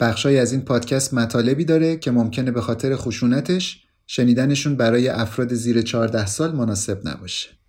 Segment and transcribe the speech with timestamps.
[0.00, 5.82] بخشای از این پادکست مطالبی داره که ممکنه به خاطر خشونتش شنیدنشون برای افراد زیر
[5.82, 7.59] 14 سال مناسب نباشه.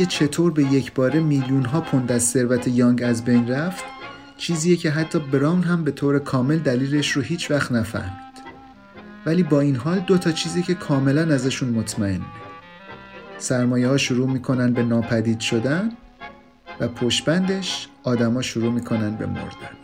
[0.00, 3.84] اینکه چطور به یک باره میلیون ها پوند از ثروت یانگ از بین رفت
[4.36, 8.30] چیزیه که حتی براون هم به طور کامل دلیلش رو هیچ وقت نفهمید.
[9.26, 12.24] ولی با این حال دو تا چیزی که کاملا ازشون مطمئنه.
[13.38, 15.92] سرمایه ها شروع می‌کنن به ناپدید شدن
[16.80, 19.79] و پشبندش آدما شروع می‌کنن به مردن.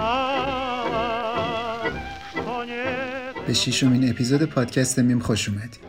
[2.32, 3.34] что нет...
[3.46, 5.88] به شیشمین اپیزود پادکست میم خوش اومدید.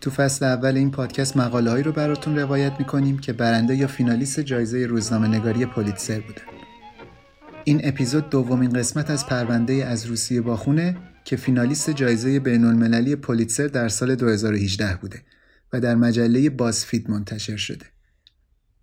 [0.00, 4.40] تو فصل اول این پادکست مقاله هایی رو براتون روایت میکنیم که برنده یا فینالیست
[4.40, 6.42] جایزه روزنامه نگاری پولیتسر بودن.
[7.64, 13.66] این اپیزود دومین قسمت از پرونده از روسیه باخونه که فینالیست جایزه بین المللی پولیتسر
[13.66, 15.22] در سال 2018 بوده
[15.72, 17.86] و در مجله بازفید منتشر شده.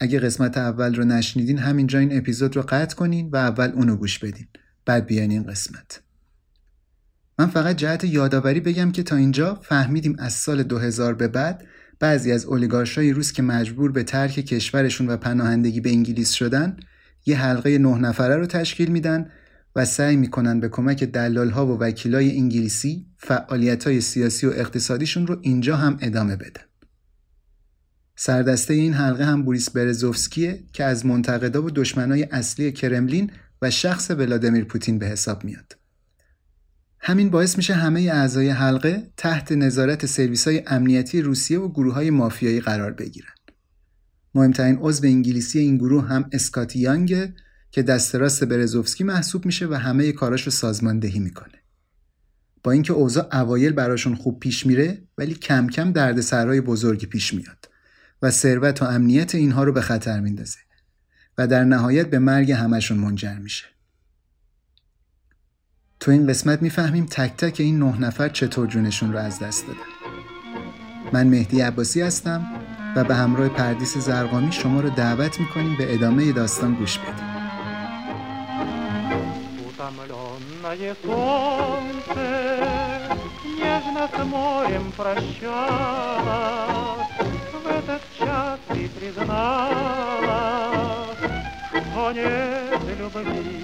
[0.00, 4.18] اگه قسمت اول رو نشنیدین همینجا این اپیزود رو قطع کنین و اول اونو گوش
[4.18, 4.46] بدین
[4.86, 6.02] بعد بیاین این قسمت
[7.38, 11.64] من فقط جهت یادآوری بگم که تا اینجا فهمیدیم از سال 2000 به بعد
[12.00, 16.76] بعضی از اولیگارشای روس که مجبور به ترک کشورشون و پناهندگی به انگلیس شدن
[17.26, 19.30] یه حلقه نه نفره رو تشکیل میدن
[19.76, 25.26] و سعی می‌کنن به کمک دلال ها و وکیلای انگلیسی فعالیت های سیاسی و اقتصادیشون
[25.26, 26.67] رو اینجا هم ادامه بدن.
[28.20, 33.30] سردسته این حلقه هم بوریس برزوفسکیه که از منتقدا و دشمنای اصلی کرملین
[33.62, 35.76] و شخص ولادیمیر پوتین به حساب میاد.
[37.00, 42.10] همین باعث میشه همه اعضای حلقه تحت نظارت سرویس های امنیتی روسیه و گروه های
[42.10, 43.34] مافیایی قرار بگیرن.
[44.34, 47.34] مهمترین عضو انگلیسی این گروه هم اسکاتی یانگه
[47.70, 51.62] که دست راست برزوفسکی محسوب میشه و همه کاراش رو سازماندهی می‌کنه.
[52.62, 57.68] با اینکه اوضاع اوایل براشون خوب پیش میره ولی کم کم دردسرای بزرگی پیش میاد.
[58.21, 60.59] و ثروت و امنیت اینها رو به خطر میندازه
[61.37, 63.65] و در نهایت به مرگ همشون منجر میشه.
[65.99, 69.79] تو این قسمت میفهمیم تک تک این نه نفر چطور جونشون رو از دست دادن.
[71.13, 72.45] من مهدی عباسی هستم
[72.95, 77.33] و به همراه پردیس زرقامی شما رو دعوت میکنیم به ادامه داستان گوش بدیم.
[85.05, 87.06] этот час
[88.67, 90.27] ты призналась,
[91.71, 93.63] что нет любви.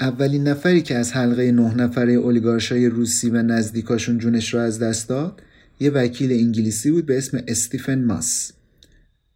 [0.00, 5.08] اولین نفری که از حلقه نه نفره اولیگارشای روسی و نزدیکاشون جونش رو از دست
[5.08, 5.42] داد
[5.80, 8.52] یه وکیل انگلیسی بود به اسم استیفن ماس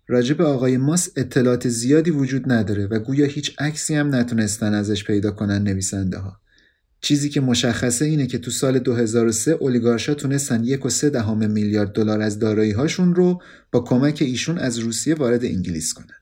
[0.06, 5.04] راجع به آقای ماس اطلاعات زیادی وجود نداره و گویا هیچ عکسی هم نتونستن ازش
[5.04, 6.36] پیدا کنن نویسنده ها
[7.01, 11.91] چیزی که مشخصه اینه که تو سال 2003 اولیگارشا تونستن یک و سه دهم میلیارد
[11.91, 13.41] دلار از دارایی هاشون رو
[13.71, 16.17] با کمک ایشون از روسیه وارد انگلیس کنن.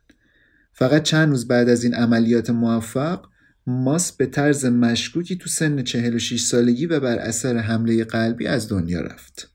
[0.74, 3.26] فقط چند روز بعد از این عملیات موفق
[3.68, 9.02] ماس به طرز مشکوکی تو سن 46 سالگی و بر اثر حمله قلبی از دنیا
[9.02, 9.52] رفت.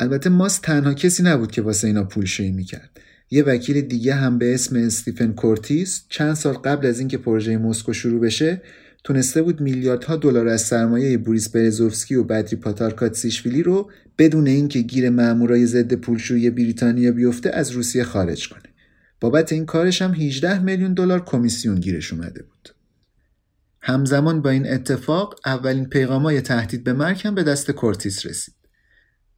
[0.00, 3.00] البته ماس تنها کسی نبود که واسه اینا پولشویی می‌کرد.
[3.30, 7.92] یه وکیل دیگه هم به اسم استیفن کورتیس چند سال قبل از اینکه پروژه مسکو
[7.92, 8.62] شروع بشه
[9.04, 15.10] تونسته بود میلیاردها دلار از سرمایه بوریس برزوفسکی و بدری پاتارکاتسیشویلی رو بدون اینکه گیر
[15.10, 18.62] مامورای ضد پولشویی بریتانیا بیفته از روسیه خارج کنه.
[19.20, 22.68] بابت این کارش هم 18 میلیون دلار کمیسیون گیرش اومده بود.
[23.80, 28.54] همزمان با این اتفاق اولین پیغامای تهدید به مرگ هم به دست کورتیس رسید.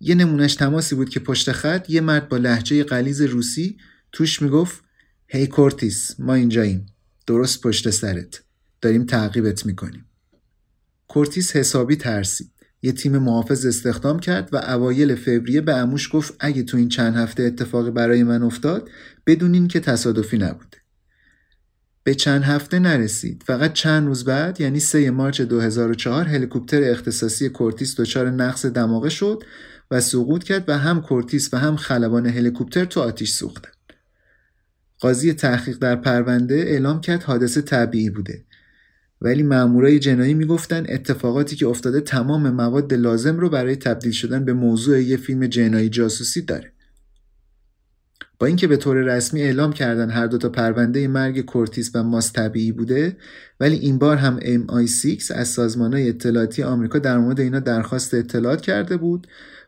[0.01, 3.77] یه نمونش تماسی بود که پشت خط یه مرد با لهجه غلیظ روسی
[4.13, 4.85] توش می‌گفت
[5.29, 6.87] هی کورتیس ما اینجاییم
[7.27, 8.46] درست پشت سرت
[8.81, 10.05] داریم تعقیبت می‌کنیم.
[11.09, 12.51] کورتیس حسابی ترسید.
[12.83, 17.17] یه تیم محافظ استخدام کرد و اوایل فوریه به عموش گفت اگه تو این چند
[17.17, 18.89] هفته اتفاقی برای من افتاد
[19.27, 20.77] بدونین که تصادفی نبوده
[22.07, 23.43] به چند هفته نرسید.
[23.47, 29.43] فقط چند روز بعد یعنی 3 March 2004 هلیکوپتر اختصاصی کورتیس دچار نقص دماغه شد
[29.91, 33.71] و سقوط کرد و هم کورتیس و هم خلبان هلیکوپتر تو آتیش سوختن.
[35.01, 38.45] قاضی تحقیق در پرونده اعلام کرد حادثه طبیعی بوده.
[39.21, 44.53] ولی مامورای جنایی می‌گفتن اتفاقاتی که افتاده تمام مواد لازم رو برای تبدیل شدن به
[44.53, 46.73] موضوع یه فیلم جنایی جاسوسی داره.
[48.39, 52.33] با اینکه به طور رسمی اعلام کردن هر دو تا پرونده مرگ کورتیس و ماس
[52.33, 53.17] طبیعی بوده
[53.61, 58.97] ولی این بار هم MI6 از سازمانهای اطلاعاتی آمریکا در مورد اینا درخواست اطلاعات کرده
[58.97, 59.27] بود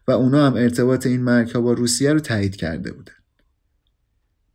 [0.09, 3.13] و اونا هم ارتباط این مرگ ها با روسیه رو تایید کرده بودن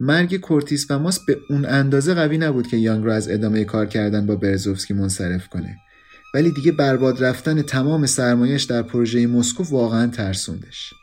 [0.06, 3.86] مرگ کورتیس و ماس به اون اندازه قوی نبود که یانگ رو از ادامه کار
[3.86, 5.78] کردن با برزوفسکی منصرف کنه.
[6.34, 10.94] ولی دیگه برباد رفتن تمام سرمایش در پروژه مسکو واقعا ترسوندش.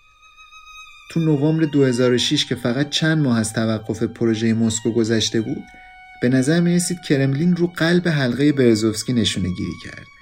[1.11, 5.65] تو نوامبر 2006 که فقط چند ماه از توقف پروژه مسکو گذشته بود
[6.23, 10.20] به نظر می رسید کرملین رو قلب حلقه برزوفسکی نشونه گیری کرد.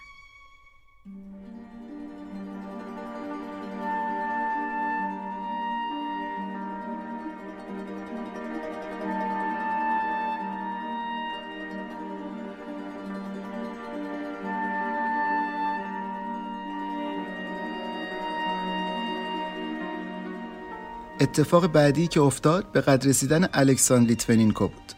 [21.21, 24.93] اتفاق بعدی که افتاد به قدر رسیدن الکساندر لیتونینکو بود.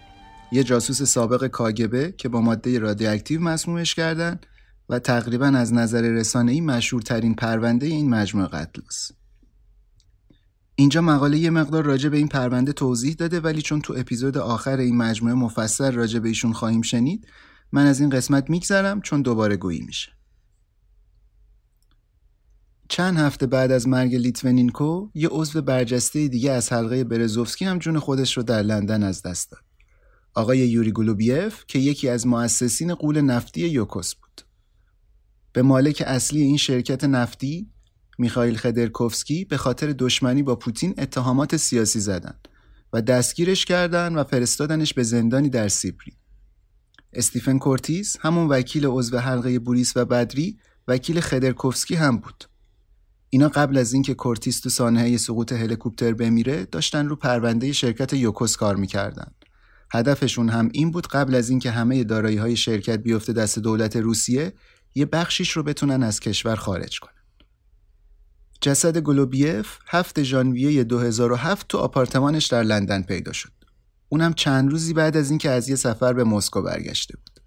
[0.52, 4.40] یه جاسوس سابق کاگبه که با ماده رادیواکتیو مسمومش کردن
[4.88, 9.14] و تقریبا از نظر رسانه‌ای مشهورترین پرونده این مجموعه قتل است.
[10.74, 14.76] اینجا مقاله یه مقدار راجع به این پرونده توضیح داده ولی چون تو اپیزود آخر
[14.76, 17.26] این مجموعه مفصل راجع به ایشون خواهیم شنید
[17.72, 20.19] من از این قسمت میگذرم چون دوباره گویی میشه.
[22.90, 27.98] چند هفته بعد از مرگ لیتوینینکو یه عضو برجسته دیگه از حلقه برزوفسکی هم جون
[27.98, 29.60] خودش رو در لندن از دست داد.
[30.34, 34.42] آقای یوری گلوبیف که یکی از مؤسسین غول نفتی یوکوس بود.
[35.52, 37.70] به مالک اصلی این شرکت نفتی
[38.18, 42.34] میخائیل خدرکوفسکی به خاطر دشمنی با پوتین اتهامات سیاسی زدن
[42.92, 46.12] و دستگیرش کردن و فرستادنش به زندانی در سیبری.
[47.12, 50.58] استیفن کورتیس همون وکیل عضو حلقه بوریس و بدری
[50.88, 52.49] وکیل خدرکوفسکی هم بود.
[53.32, 58.56] اینا قبل از اینکه کورتیس تو سانحه سقوط هلیکوپتر بمیره داشتن رو پرونده شرکت یوکوس
[58.56, 59.32] کار می‌کردن.
[59.92, 64.52] هدفشون هم این بود قبل از اینکه همه دارایی های شرکت بیفته دست دولت روسیه
[64.94, 67.12] یه بخشیش رو بتونن از کشور خارج کنن.
[68.60, 73.52] جسد گلوبیف 7 ژانویه 2007 تو آپارتمانش در لندن پیدا شد.
[74.08, 77.40] اونم چند روزی بعد از اینکه از یه سفر به مسکو برگشته بود.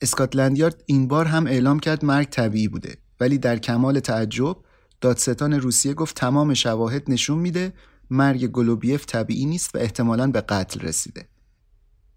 [0.00, 4.56] اسکاتلند یارد این بار هم اعلام کرد مرگ طبیعی بوده ولی در کمال تعجب
[5.04, 7.72] دادستان روسیه گفت تمام شواهد نشون میده
[8.10, 11.28] مرگ گلوبیف طبیعی نیست و احتمالاً به قتل رسیده.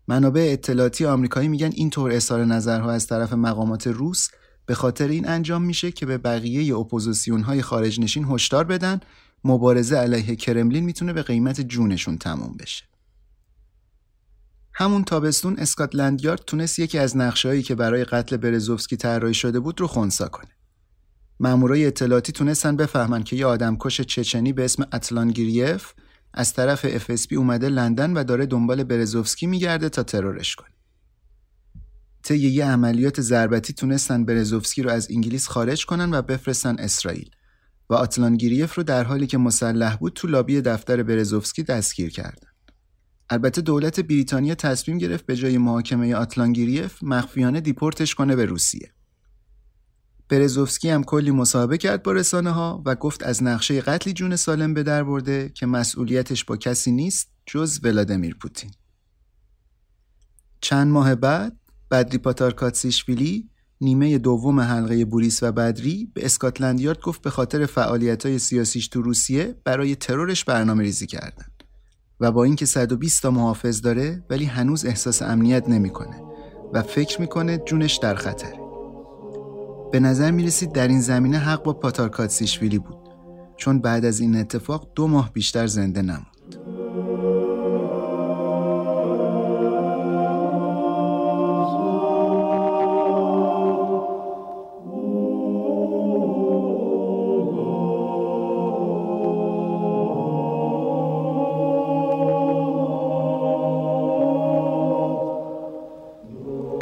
[0.08, 4.28] منابع اطلاعاتی آمریکایی میگن این طور اظهار نظرها از طرف مقامات روس
[4.66, 9.00] به خاطر این انجام میشه که به بقیه اپوزیسیون های خارج نشین هشدار بدن
[9.44, 12.86] مبارزه علیه کرملین می‌تونه به قیمت جونشون تموم بشه.
[14.74, 19.82] همون تابستون اسکاتلند یارد تونست یکی از نقشه‌هایی که برای قتل برزوفسکی طراحی شده بود
[19.82, 20.57] رو خونسا کنه.
[21.40, 25.94] مامورای اطلاعاتی تونستن بفهمن که یه آدمکش چچنی به اسم اتلان گیریف
[26.34, 30.68] از طرف FSB اومده لندن و داره دنبال برزوفسکی میگرده تا ترورش کنه.
[32.24, 37.30] طی یه عملیات ضربتی تونستن برزوفسکی رو از انگلیس خارج کنن و بفرستن اسرائیل
[37.90, 42.48] و آتلانگیریف رو در حالی که مسلح بود تو لابی دفتر برزوفسکی دستگیر کردن.
[43.30, 48.92] البته دولت بریتانیا تصمیم گرفت به جای محاکمه آتلانگیریف مخفیانه دیپورتش کنه به روسیه.
[50.30, 54.74] برزوفسکی هم کلی مصاحبه کرد با رسانه ها و گفت از نقشه قتلی جون سالم
[54.74, 58.72] به در برده که مسئولیتش با کسی نیست جز ولادیمیر پوتین.
[60.62, 61.58] چند ماه بعد
[61.92, 63.50] بدری پاتارکاتسیشویلی
[63.82, 68.88] نیمه دوم حلقه بوریس و بدری به اسکاتلند یارد گفت به خاطر فعالیت های سیاسیش
[68.88, 71.46] تو روسیه برای ترورش برنامه ریزی کردن
[72.20, 76.22] و با اینکه 120 تا محافظ داره ولی هنوز احساس امنیت نمی‌کنه
[76.74, 78.67] و فکر می‌کنه جونش در خطره.
[79.92, 82.98] به نظر می‌رسید در این زمینه حق با پاتارکاتسیشویلی بود
[83.58, 86.37] چون بعد از این اتفاق دو ماه بیشتر زنده نموند.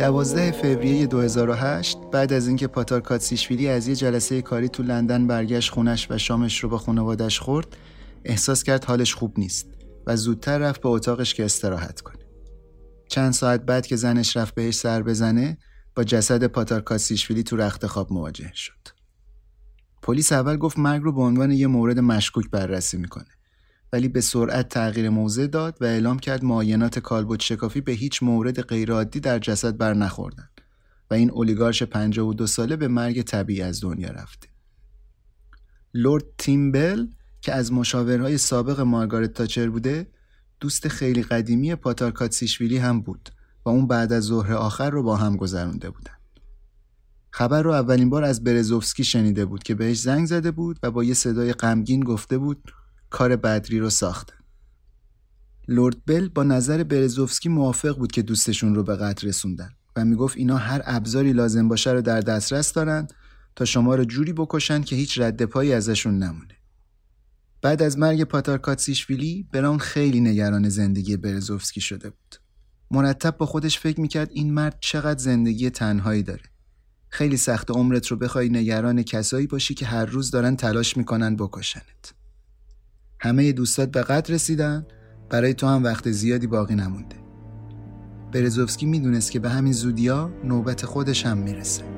[0.06, 5.72] دوازده فوریه 2008 بعد از اینکه پاتار کاتسیشویلی از یه جلسه کاری تو لندن برگشت
[5.72, 7.78] خونش و شامش رو با خانوادش خورد
[8.26, 9.68] احساس کرد حالش خوب نیست
[10.08, 12.24] و زودتر رفت به اتاقش که استراحت کنه.
[13.08, 15.58] چند ساعت بعد که زنش رفت بهش سر بزنه
[15.96, 18.88] با جسد پاتار کاتسیشویلی تو رخت خواب مواجه شد.
[20.02, 23.35] پلیس اول گفت مرگ رو به عنوان یه مورد مشکوک بررسی می‌کنه.
[23.96, 28.62] ولی به سرعت تغییر موضع داد و اعلام کرد معاینات کالبد شکافی به هیچ مورد
[28.62, 30.50] غیرعادی در جسد بر نخوردن
[31.12, 34.48] و این اولیگارش 52 ساله به مرگ طبیعی از دنیا رفته.
[35.94, 37.08] لورد تیمبل
[37.42, 40.08] که از مشاورهای سابق مارگارت تاچر بوده
[40.60, 43.30] دوست خیلی قدیمی پاتار کاتسیشویلی هم بود
[43.66, 46.16] و اون بعد از ظهر آخر رو با هم گذرونده بودن.
[47.32, 51.04] خبر رو اولین بار از برزوفسکی شنیده بود که بهش زنگ زده بود و با
[51.04, 52.72] یه صدای غمگین گفته بود
[53.10, 54.36] کار بدری رو ساختن.
[55.68, 60.38] لورد بل با نظر برزوفسکی موافق بود که دوستشون رو به قتل رسوندن و می‌گفت
[60.38, 63.08] اینا هر ابزاری لازم باشه رو در دسترس دارن
[63.56, 66.56] تا شما رو جوری بکشن که هیچ رد پایی ازشون نمونه.
[67.62, 72.36] بعد از مرگ پاتار کاتسیشویلی براون خیلی نگران زندگی برزوفسکی شده بود.
[72.92, 76.44] مرتب با خودش فکر می‌کرد این مرد چقدر زندگی تنهایی داره.
[77.10, 82.14] خیلی سخت عمرت رو بخوای نگران کسایی باشی که هر روز دارن تلاش می‌کنن بکشنت.
[83.20, 84.86] همه دوستات به قدر رسیدن.
[85.30, 87.16] برای تو هم وقت زیادی باقی نمونده.
[88.32, 91.95] برزوفسکی می‌دونست که به همین زودیا نوبت خودش هم می‌رسه.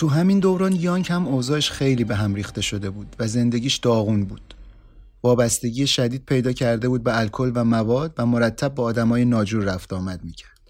[0.00, 4.24] تو همین دوران یانگ هم اوضاعش خیلی به هم ریخته شده بود و زندگیش داغون
[4.24, 4.54] بود.
[5.22, 9.92] وابستگی شدید پیدا کرده بود به الکل و مواد و مرتب با آدمای ناجور رفت
[9.92, 10.60] آمد می‌کرد.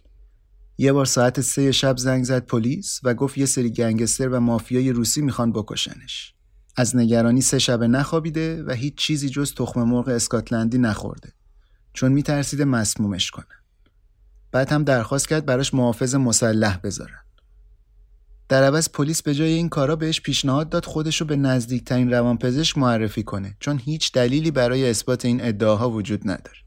[0.79, 4.93] یه بار ساعت سه شب زنگ زد پلیس و گفت یه سری گنگستر و مافیای
[4.93, 6.35] روسی می‌خوان بکشنش.
[6.77, 11.33] از نگرانی سه شبه نخوابیده و هیچ چیزی جز تخم مرغ اسکاتلندی نخورده
[11.93, 13.45] چون میترسیده مسمومش کنن.
[14.53, 17.21] بعد هم درخواست کرد براش محافظ مسلح بذارن.
[18.51, 23.23] در عوض پلیس به جای این کارا بهش پیشنهاد داد خودشو به نزدیکترین روانپزشک معرفی
[23.23, 26.59] کنه چون هیچ دلیلی برای اثبات این ادعاها وجود نداره.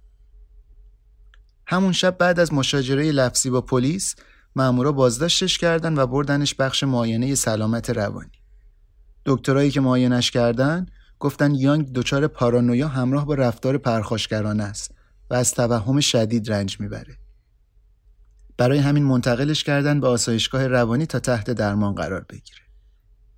[1.67, 4.15] همون شب بعد از مشاجره لفظی با پلیس
[4.55, 8.41] مامورا بازداشتش کردن و بردنش بخش معاینه سلامت روانی.
[9.25, 10.85] دکترایی که معاینش کردن
[11.19, 14.91] گفتن یانگ دچار پارانویا همراه با رفتار پرخاشگرانه است
[15.29, 17.22] و از توهم شدید رنج می‌بره.
[18.57, 22.59] برای همین منتقلش کردن به آسایشگاه روانی تا تحت درمان قرار بگیره.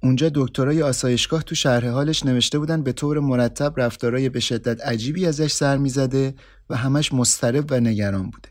[0.03, 5.25] اونجا دکترای آسایشگاه تو شرح حالش نوشته بودن به طور مرتب رفتارای به شدت عجیبی
[5.25, 6.35] ازش سر می‌زده
[6.69, 8.49] و همش مضطرب و نگران بوده.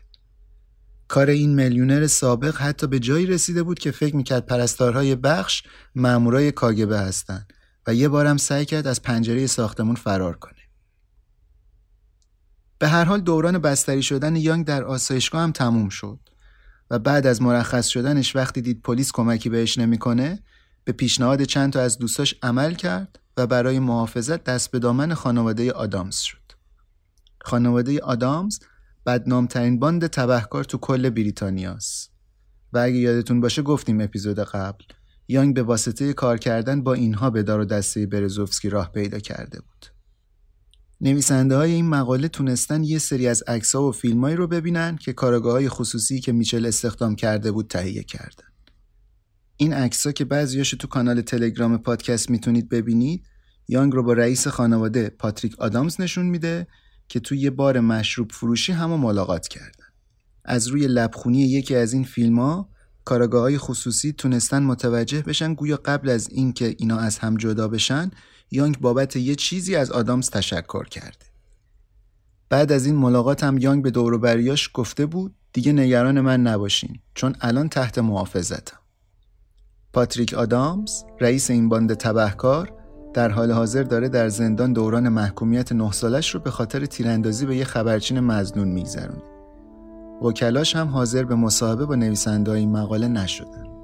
[1.07, 5.63] کار این میلیونر سابق حتی به جایی رسیده بود که فکر می‌کرد پرستارهای بخش
[5.95, 7.45] مامورای کاگبه هستن
[7.87, 10.53] و یه بارم سعی کرد از پنجره ساختمون فرار کنه.
[12.79, 16.19] به هر حال دوران بستری شدن یانگ در آسایشگاه هم تموم شد.
[16.89, 20.39] و بعد از مرخص شدنش وقتی دید پلیس کمکی بهش نمی‌کنه
[20.83, 25.71] به پیشنهاد چند تا از دوستاش عمل کرد و برای محافظت دست به دامن خانواده
[25.71, 26.51] آدامز شد.
[27.41, 28.59] خانواده آدامز
[29.05, 32.11] بدنامترین باند تبهکار تو کل بریتانیاست.
[32.73, 34.83] و اگه یادتون باشه گفتیم اپیزود قبل
[35.27, 39.59] یانگ به واسطه کار کردن با اینها به دار و دسته برزوفسکی راه پیدا کرده
[39.59, 39.94] بود.
[41.05, 45.53] نویسنده های این مقاله تونستن یه سری از عکس و فیلمایی رو ببینن که کارگاه
[45.53, 48.47] های خصوصی که میچل استخدام کرده بود تهیه کردن.
[49.57, 53.23] این عکس که بعضیاش تو کانال تلگرام پادکست می‌تونید ببینید
[53.67, 56.67] یانگ رو با رئیس خانواده پاتریک آدامز نشون میده
[57.07, 59.85] که توی یه بار مشروب فروشی همو ملاقات کردن.
[60.45, 62.69] از روی لبخونی یکی از این فیلم ها
[63.03, 68.11] کاراگاه های خصوصی تونستن متوجه بشن گویا قبل از اینکه اینا از هم جدا بشن
[68.51, 71.25] یانگ بابت یه چیزی از آدامز تشکر کرده.
[72.49, 77.35] بعد از این ملاقات هم یانگ به دوروبریاش گفته بود دیگه نگران من نباشین چون
[77.41, 78.77] الان تحت محافظتم.
[79.93, 82.73] پاتریک آدامز رئیس این باند تبهکار
[83.13, 87.55] در حال حاضر داره در زندان دوران محکومیت نه سالش رو به خاطر تیراندازی به
[87.55, 89.23] یه خبرچین مزنون میگذرونه.
[90.21, 93.74] وکلاش هم حاضر به مصاحبه با نویسنده این مقاله نشدن.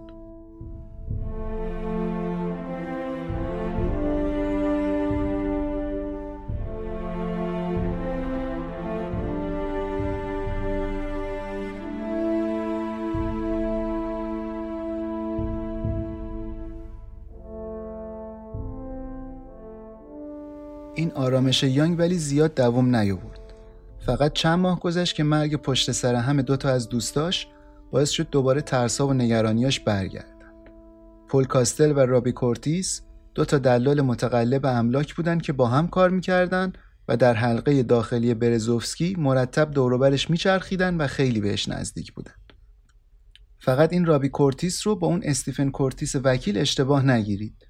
[21.42, 23.54] آرامش یانگ ولی زیاد دوام نیاورد.
[24.06, 27.48] فقط چند ماه گذشت که مرگ پشت سر هم دوتا از دوستاش
[27.92, 30.54] باعث شد دوباره ترسا و نگرانیاش برگردن.
[31.30, 33.02] پل کاستل و رابی کورتیس
[33.36, 36.74] دو تا دلال متقلب املاک بودن که با هم کار می‌کردن
[37.08, 42.36] و در حلقه داخلی برزوفسکی مرتب دوروبرش میچرخیدن و خیلی بهش نزدیک بودن.
[43.60, 47.68] فقط این رابی کورتیس رو با اون استیفن کورتیس وکیل اشتباه نگیرید.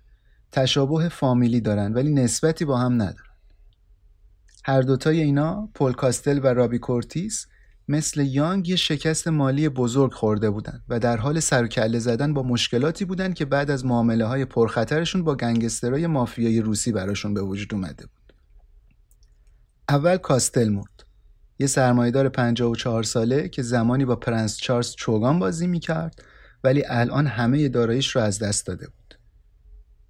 [0.51, 3.30] تشابه فامیلی دارن ولی نسبتی با هم ندارن.
[4.63, 7.47] هر دوتای اینا پل کاستل و رابی کورتیس
[7.87, 12.33] مثل یانگ یه شکست مالی بزرگ خورده بودن و در حال سر و کله زدن
[12.33, 17.41] با مشکلاتی بودن که بعد از معامله های پرخطرشون با گنگسترای مافیای روسی براشون به
[17.41, 18.33] وجود اومده بود.
[19.89, 21.05] اول کاستل مرد.
[21.59, 26.23] یه سرمایه‌دار 54 ساله که زمانی با پرنس چارلز چوگان بازی می‌کرد
[26.63, 29.15] ولی الان همه داراییش رو از دست داده بود.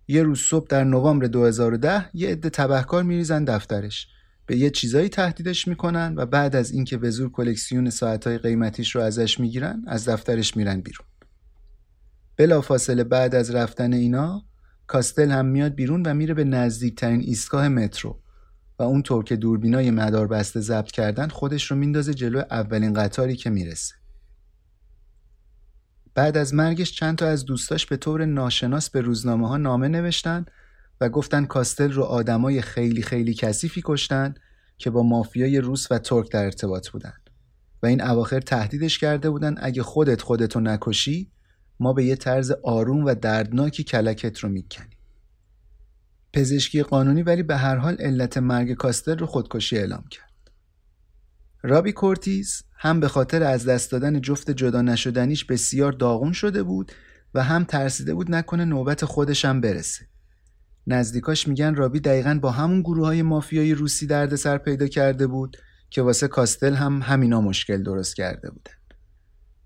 [0.08, 4.08] یه روز صبح در نوامبر 2010 یه عده تبهکار میریزن دفترش
[4.52, 9.02] به یه چیزایی تهدیدش می‌کنن و بعد از اینکه به زور کلکسیون ساعتهای قیمتیش رو
[9.02, 11.08] ازش می‌گیرن از دفترش میرن بیرون.
[12.38, 14.46] بلافاصله بعد از رفتن اینا
[14.88, 18.22] کاستل هم میاد بیرون و میره به نزدیکترین ایستگاه مترو
[18.80, 23.36] و اون طور که دوربینای مدار بسته ضبط کردن خودش رو میندازه جلو اولین قطاری
[23.36, 23.96] که می‌رسه.
[26.14, 30.46] بعد از مرگش چند تا از دوستاش به طور ناشناس به روزنامه ها نامه نوشتن
[31.02, 34.34] و گفتن کاستل رو آدمای خیلی خیلی کثیفی کشتن
[34.78, 37.14] که با مافیای روس و ترک در ارتباط بودن.
[37.84, 41.32] و این اواخر تهدیدش کرده بودن اگه خودت خودتو نکشی
[41.80, 44.98] ما به یه طرز آروم و دردناکی کلکت رو می‌کنیم.
[46.34, 50.32] پزشکی قانونی ولی به هر حال علت مرگ کاستل رو خودکشی اعلام کرد.
[51.64, 56.92] رابی کورتیز هم به خاطر از دست دادن جفت جدا نشدنیش بسیار داغون شده بود
[57.34, 60.11] و هم ترسیده بود نکنه نوبت خودش هم برسه.
[60.88, 65.58] نزدیکاش میگن رابی دقیقا با همون گروه های مافیای روسی دردسر پیدا کرده بود
[65.90, 68.74] که واسه کاستل هم همینا مشکل درست کرده بودن.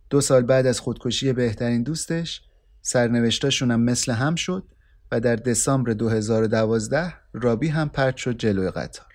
[0.09, 2.41] دو سال بعد از خودکشی بهترین دوستش
[2.81, 4.63] سرنوشتاشون هم مثل هم شد
[5.11, 9.13] و در دسامبر 2012 رابی هم پرت شد جلوی قطار.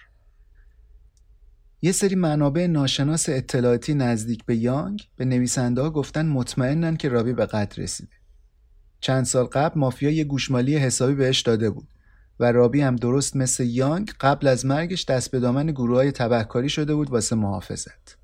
[1.82, 7.32] یه سری منابع ناشناس اطلاعاتی نزدیک به یانگ به نویسنده ها گفتن مطمئنن که رابی
[7.32, 8.19] به قتل رسیده.
[9.00, 11.88] چند سال قبل مافیا یه گوشمالی حسابی بهش داده بود
[12.40, 16.68] و رابی هم درست مثل یانگ قبل از مرگش دست به دامن گروه های تبهکاری
[16.68, 18.18] شده بود واسه محافظت.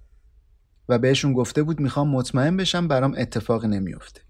[0.89, 4.21] و بهشون گفته بود می‌خوام مطمئن بشم برام اتفاق نمیافته.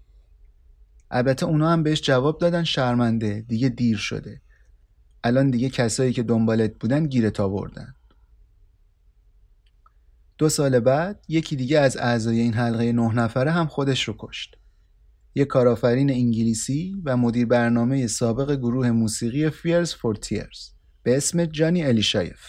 [1.11, 4.41] البته اونا هم بهش جواب دادن شرمنده دیگه دیر شده.
[5.23, 7.95] الان دیگه کسایی که دنبالت بودن گیرت آوردن.
[10.37, 14.57] دو سال بعد یکی دیگه از اعضای این حلقه نه نفره هم خودش رو کشت.
[15.37, 20.69] یک کارآفرین انگلیسی و مدیر برنامه سابق گروه موسیقی فیرز فور تیرز
[21.03, 22.39] به اسم جانی الیشایف.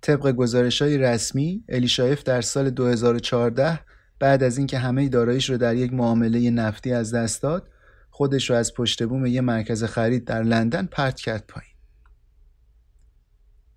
[0.00, 3.80] طبق گزارش های رسمی الیشایف در سال 2014
[4.18, 7.68] بعد از اینکه همه داراییش رو در یک معامله نفتی از دست داد
[8.10, 11.74] خودش رو از پشت بوم یه مرکز خرید در لندن پرت کرد پایین.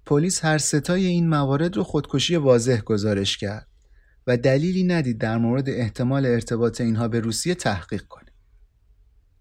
[0.06, 3.68] پلیس هر ستای این موارد رو خودکشی واضح گزارش کرد.
[4.28, 8.32] و دلیلی ندید در مورد احتمال ارتباط اینها به روسیه تحقیق کنه.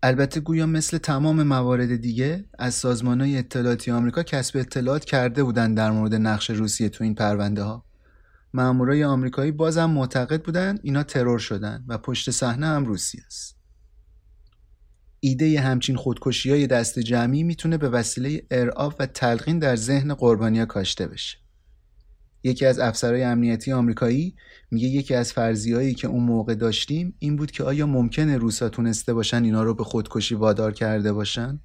[0.02, 5.76] البته گویا مثل تمام موارد دیگه از سازمان های اطلاعاتی آمریکا کسب اطلاعات کرده بودند
[5.76, 7.84] در مورد نقش روسیه تو این پرونده ها.
[8.54, 13.56] مامورای آمریکایی بازم معتقد بودند اینا ترور شدن و پشت صحنه هم روسیه است.
[15.20, 20.66] ایده همچین خودکشی های دست جمعی می‌تونه به وسیله ارعاب و تلقین در ذهن قربانیا
[20.66, 21.45] کاشته بشه.
[22.46, 24.36] یکی از افسرهای امنیتی آمریکایی
[24.70, 29.14] میگه یکی از فرضیهایی که اون موقع داشتیم این بود که آیا ممکنه روسا تونسته
[29.14, 31.60] باشن اینا رو به خودکشی وادار کرده باشن؟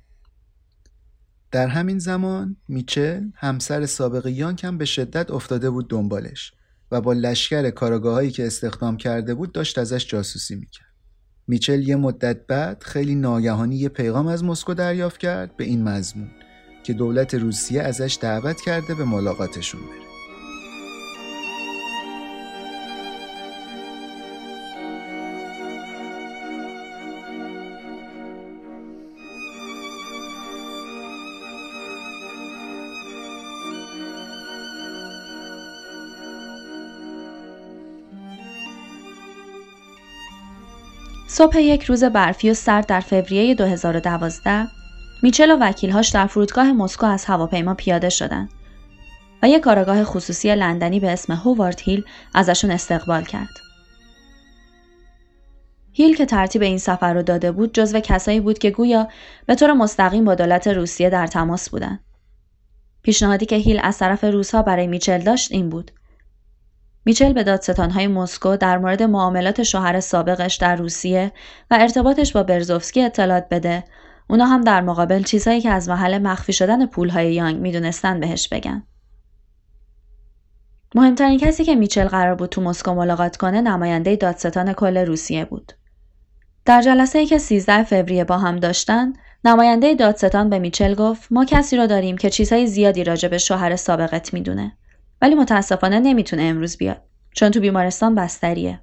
[1.51, 6.53] در همین زمان میچل همسر سابق یانک هم به شدت افتاده بود دنبالش
[6.91, 10.93] و با لشکر کاراگاهایی که استخدام کرده بود داشت ازش جاسوسی می‌کرد.
[11.47, 16.31] میچل یه مدت بعد خیلی ناگهانی یه پیغام از مسکو دریافت کرد به این مضمون
[16.83, 20.10] که دولت روسیه ازش دعوت کرده به ملاقاتشون بره.
[41.41, 44.67] صبح یک روز برفی و سرد در فوریه 2012
[45.23, 48.49] میچل و وکیلهاش در فرودگاه مسکو از هواپیما پیاده شدند
[49.43, 53.49] و یک کارگاه خصوصی لندنی به اسم هووارد هیل ازشون استقبال کرد.
[55.91, 59.07] هیل که ترتیب این سفر رو داده بود جزو کسایی بود که گویا
[59.45, 61.99] به طور مستقیم با دولت روسیه در تماس بودند.
[63.03, 65.91] پیشنهادی که هیل از طرف روسها برای میچل داشت این بود.
[67.05, 71.31] میچل به دادستانهای مسکو در مورد معاملات شوهر سابقش در روسیه
[71.71, 73.83] و ارتباطش با برزوفسکی اطلاعات بده
[74.29, 78.83] اونا هم در مقابل چیزهایی که از محل مخفی شدن پولهای یانگ می‌دونستن بهش بگن.
[80.95, 85.71] مهمترین کسی که میچل قرار بود تو مسکو ملاقات کنه نماینده دادستان کل روسیه بود.
[86.65, 89.13] در جلسه ای که 13 فوریه با هم داشتن،
[89.45, 93.75] نماینده دادستان به میچل گفت ما کسی رو داریم که چیزهای زیادی راجع به شوهر
[93.75, 94.77] سابقت می‌دونه.
[95.21, 98.79] ولی متاسفانه نمی‌تونه امروز بیاد چون تو بیمارستان بستریه.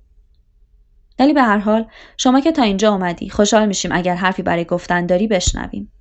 [1.18, 5.06] ولی به هر حال شما که تا اینجا اومدی خوشحال میشیم اگر حرفی برای گفتن
[5.06, 5.92] داری بشنویم.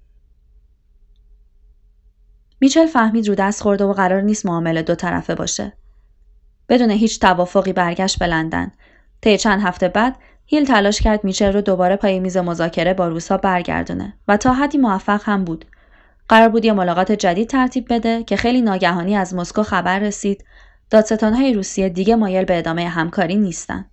[2.62, 5.74] میچل فهمید رو دست خورده و قرار نیست معامله دو طرفه باشه.
[6.70, 8.72] بدون هیچ توافقی برگشت به لندن.
[9.22, 13.38] طی چند هفته بعد هیل تلاش کرد میچل رو دوباره پای میز مذاکره با روسا
[13.38, 15.66] برگردونه و تا حدی موفق هم بود.
[16.30, 20.46] قرار بود یه ملاقات جدید ترتیب بده که خیلی ناگهانی از مسکو خبر رسید
[20.90, 23.86] دادستانهای روسیه دیگه مایل به ادامه همکاری نیستن.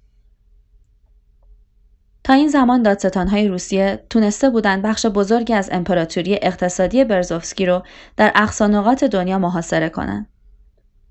[2.25, 7.83] تا این زمان دادستانهای روسیه تونسته بودند بخش بزرگی از امپراتوری اقتصادی برزوفسکی رو
[8.17, 10.29] در اقصانقات دنیا محاصره کنند.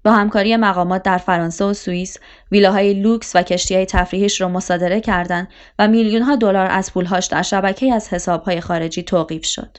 [0.04, 2.18] با همکاری مقامات در فرانسه و سوئیس
[2.52, 5.48] ویلاهای لوکس و کشتیهای تفریحیش رو مصادره کردند
[5.80, 9.78] و میلیونها دلار از پولهاش در شبکه از حسابهای خارجی توقیف شد.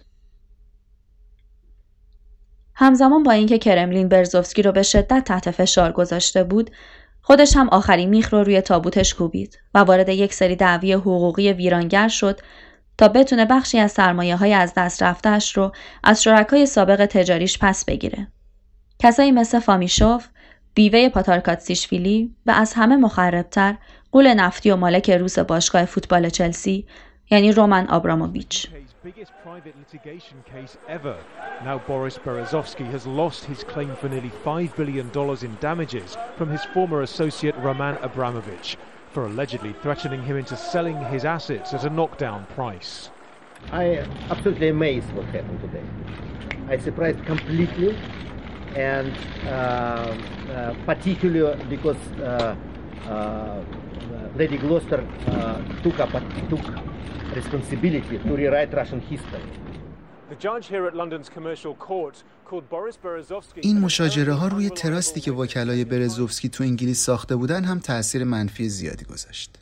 [2.77, 6.71] همزمان با اینکه کرملین برزوفسکی رو به شدت تحت فشار گذاشته بود،
[7.23, 12.09] خودش هم آخرین میخ رو روی تابوتش کوبید و وارد یک سری دعوی حقوقی ویرانگر
[12.09, 12.41] شد
[12.99, 15.73] تا بتونه بخشی از سرمایه های از دست رفتهش رو
[16.05, 18.29] از شرکای سابق تجاریش پس بگیره.
[18.99, 20.27] کسایی مثل فامیشوف،
[20.75, 23.77] بیوه پاتارکاتسیشویلی و از همه مخربتر
[24.13, 26.87] قول نفتی و مالک روس باشگاه فوتبال چلسی
[27.31, 28.69] یعنی رومن آبراموویچ.
[29.05, 31.15] Biggest private litigation case ever.
[31.63, 35.11] Now Boris Berezovsky has lost his claim for nearly $5 billion
[35.45, 38.79] in damages from his former associate Roman Abramovich
[39.11, 43.11] for allegedly threatening him into selling his assets at a knockdown price.
[43.71, 45.85] I am absolutely amazed what happened today.
[46.69, 47.99] I surprised completely
[48.75, 49.13] and
[49.45, 52.57] uh, uh, particularly because uh,
[54.41, 55.01] Lady Gloster
[55.85, 56.13] took up
[56.51, 56.65] took
[57.41, 59.49] responsibility to rewrite Russian history.
[60.31, 62.17] The judge here at London's commercial court
[62.49, 67.65] called Boris Berezovsky این مشاجره ها روی تراستی که وکلای برزوفسکی تو انگلیس ساخته بودن
[67.65, 69.59] هم تاثیر منفی زیادی گذاشت.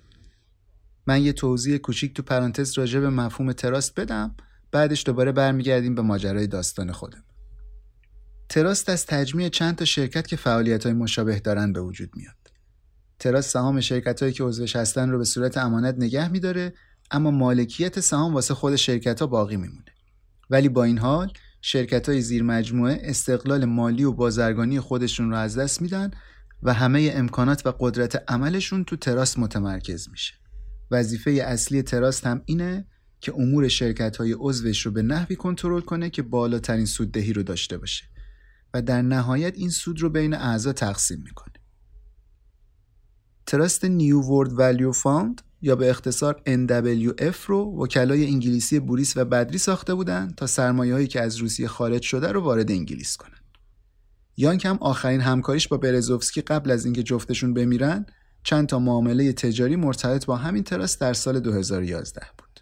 [1.06, 4.34] من یه توضیح کوچیک تو پرانتز راجع به مفهوم تراست بدم
[4.72, 7.24] بعدش دوباره برمیگردیم به ماجرای داستان خودم.
[8.48, 12.41] تراست از تجمیع چند تا شرکت که فعالیت های مشابه دارن به وجود میاد.
[13.22, 16.72] تراست سهام شرکت هایی که عضوش هستن رو به صورت امانت نگه میداره
[17.10, 19.92] اما مالکیت سهام واسه خود شرکت ها باقی میمونه.
[20.50, 25.58] ولی با این حال شرکت های زیر مجموعه استقلال مالی و بازرگانی خودشون رو از
[25.58, 26.10] دست میدن
[26.62, 30.34] و همه امکانات و قدرت عملشون تو تراست متمرکز میشه.
[30.90, 32.86] وظیفه اصلی تراست هم اینه
[33.20, 37.78] که امور شرکت های عضوش رو به نحوی کنترل کنه که بالاترین سوددهی رو داشته
[37.78, 38.04] باشه
[38.74, 41.51] و در نهایت این سود رو بین اعضا تقسیم می‌کنه.
[43.46, 49.58] تراست New World Value Fund یا به اختصار NWVF رو وکلای انگلیسی بوریس و بدری
[49.58, 53.38] ساخته بودند تا سرمایه هایی که از روسیه خارج شده رو وارد انگلیس کنن.
[54.36, 58.06] یانگ هم آخرین همکاریش با برزوفسکی قبل از اینکه جفتشون بمیرن
[58.42, 62.60] چند تا معامله تجاری مرتبط با همین تراست در سال 2011 بود.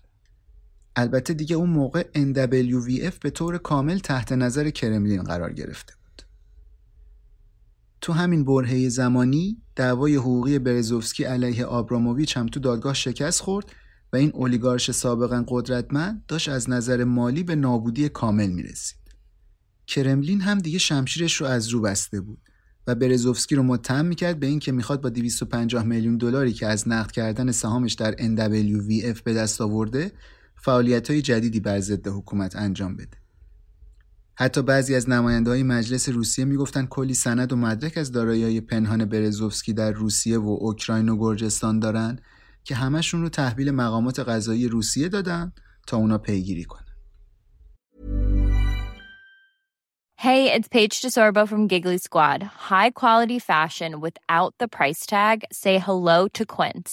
[0.96, 5.94] البته دیگه اون موقع NWVF به طور کامل تحت نظر کرملین قرار گرفته.
[8.00, 13.72] تو همین برهه زمانی دعوای حقوقی برزوفسکی علیه آبراموویچ هم تو دادگاه شکست خورد
[14.12, 19.00] و این اولیگارش سابقا قدرتمند داشت از نظر مالی به نابودی کامل می‌رسید.
[19.86, 22.38] کرملین هم دیگه شمشیرش رو از رو بسته بود
[22.86, 27.10] و برزوفسکی رو متهم می‌کرد به اینکه می‌خواد با 250 میلیون دلاری که از نقد
[27.10, 30.12] کردن سهامش در NWVF به دست آورده
[30.56, 33.19] فعالیت های جدیدی بر ضد حکومت انجام بده.
[34.40, 39.72] حتی بعضی از نماینده مجلس روسیه می‌گفتن کلی سند و مدرک از دارایی پنهان برزوفسکی
[39.72, 42.18] در روسیه و اوکراین و گرجستان دارن
[42.64, 45.52] که همشون رو تحویل مقامات قضایی روسیه دادن
[45.86, 46.84] تا اونا پیگیری کنن.
[50.16, 52.42] Hey, it's Paige DeSorbo from Giggly Squad.
[52.42, 55.44] High quality fashion without the price tag.
[55.50, 56.92] Say hello to Quince.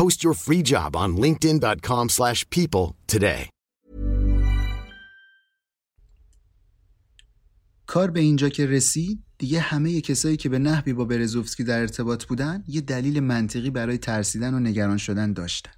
[0.00, 3.48] Post your free job on linkedin.com/people slash people today.
[7.86, 12.24] کار به اینجا که رسید دیگه همه کسایی که به نحوی با برزوفسکی در ارتباط
[12.24, 15.72] بودن یه دلیل منطقی برای ترسیدن و نگران شدن داشتن.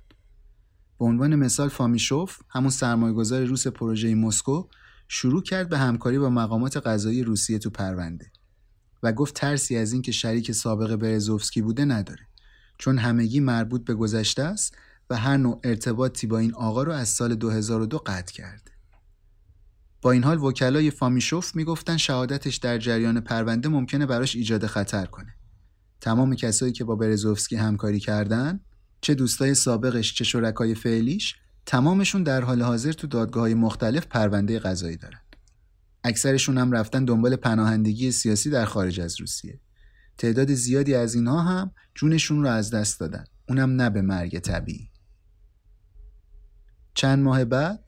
[0.98, 4.68] به عنوان مثال فامیشوف همون سرمایه‌گذار روس پروژه مسکو
[5.08, 8.32] شروع کرد به همکاری با مقامات قضایی روسیه تو پرونده
[9.02, 12.31] و گفت ترسی از اینکه شریک سابق برزوفسکی بوده نداره
[12.82, 14.76] چون همگی مربوط به گذشته است
[15.10, 18.72] و هر نوع ارتباطی با این آقا رو از سال 2002 قطع کرده.
[20.00, 25.34] با این حال وکلای فامیشوف می‌گفتن شهادتش در جریان پرونده ممکنه براش ایجاد خطر کنه.
[26.00, 28.60] تمام کسایی که با برزوفسکی همکاری کردن
[29.00, 34.58] چه دوستای سابقش چه شرکای فعلیش تمامشون در حال حاضر تو دادگاه های مختلف پرونده
[34.58, 35.20] قضایی دارن.
[36.04, 39.60] اکثرشون هم رفتن دنبال پناهندگی سیاسی در خارج از روسیه.
[40.22, 43.24] تعداد زیادی از اینها هم جونشون رو از دست دادن.
[43.48, 44.88] اونم نه به مرگ طبیعی.
[46.94, 47.84] چند ماه بعد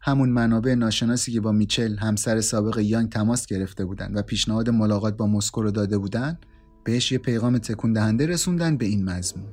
[0.00, 5.16] همون منابع ناشناسی که با میچل همسر سابق یانگ تماس گرفته بودن و پیشنهاد ملاقات
[5.16, 6.38] با مسکو رو داده بودن
[6.84, 9.52] بهش یه پیغام تکون دهنده رسوندن به این مضمون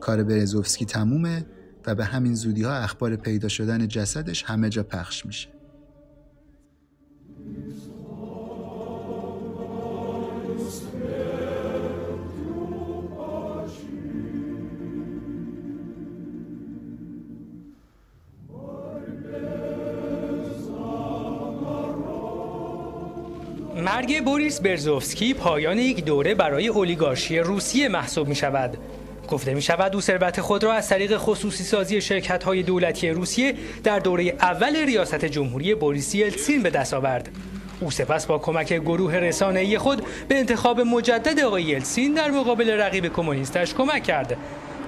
[0.00, 1.46] کار برزوفسکی تمومه
[1.86, 5.48] و به همین زودی ها اخبار پیدا شدن جسدش همه جا پخش میشه
[23.96, 28.76] مرگ بوریس برزوفسکی پایان یک دوره برای اولیگارشی روسیه محسوب می شود.
[29.28, 33.54] گفته می شود او ثروت خود را از طریق خصوصی سازی شرکت های دولتی روسیه
[33.84, 37.28] در دوره اول ریاست جمهوری بوریس یلتسین به دست آورد.
[37.80, 43.12] او سپس با کمک گروه رسانه‌ای خود به انتخاب مجدد آقای یلتسین در مقابل رقیب
[43.12, 44.36] کمونیستش کمک کرد.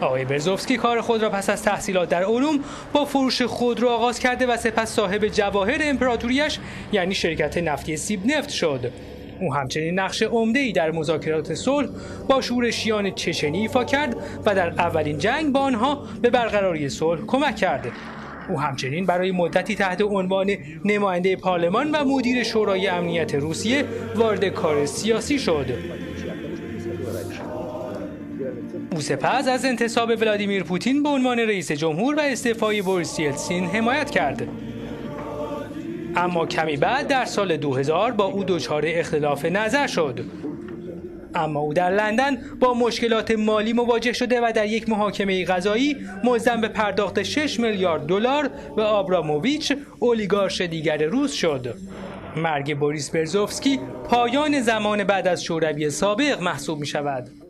[0.04, 2.60] آقای برزوفسکی کار خود را پس از تحصیلات در علوم
[2.92, 6.58] با فروش خودرو آغاز کرده و سپس صاحب جواهر امپراتوریش
[6.92, 8.92] یعنی شرکت نفتی سیب نفت شد.
[9.40, 10.22] او همچنین نقش
[10.54, 11.88] ای در مذاکرات صلح
[12.28, 17.56] با شورشیان چچنی ایفا کرد و در اولین جنگ با آنها به برقراری صلح کمک
[17.56, 17.92] کرد.
[18.48, 20.50] او همچنین برای مدتی تحت عنوان
[20.84, 23.84] نماینده پارلمان و مدیر شورای امنیت روسیه
[24.16, 25.66] وارد کار سیاسی شد.
[28.94, 34.10] او سپس از انتصاب ولادیمیر پوتین به عنوان رئیس جمهور و استعفای بوریس یلتسین حمایت
[34.10, 34.48] کرد.
[36.16, 40.20] اما کمی بعد در سال 2000 با او دچار اختلاف نظر شد.
[41.34, 46.60] اما او در لندن با مشکلات مالی مواجه شده و در یک محاکمه قضایی ملزم
[46.60, 51.74] به پرداخت 6 میلیارد دلار به آبراموویچ اولیگارش دیگر روس شد.
[52.36, 57.43] مرگ بوریس برزوفسکی پایان زمان بعد از شوروی سابق محسوب می شود.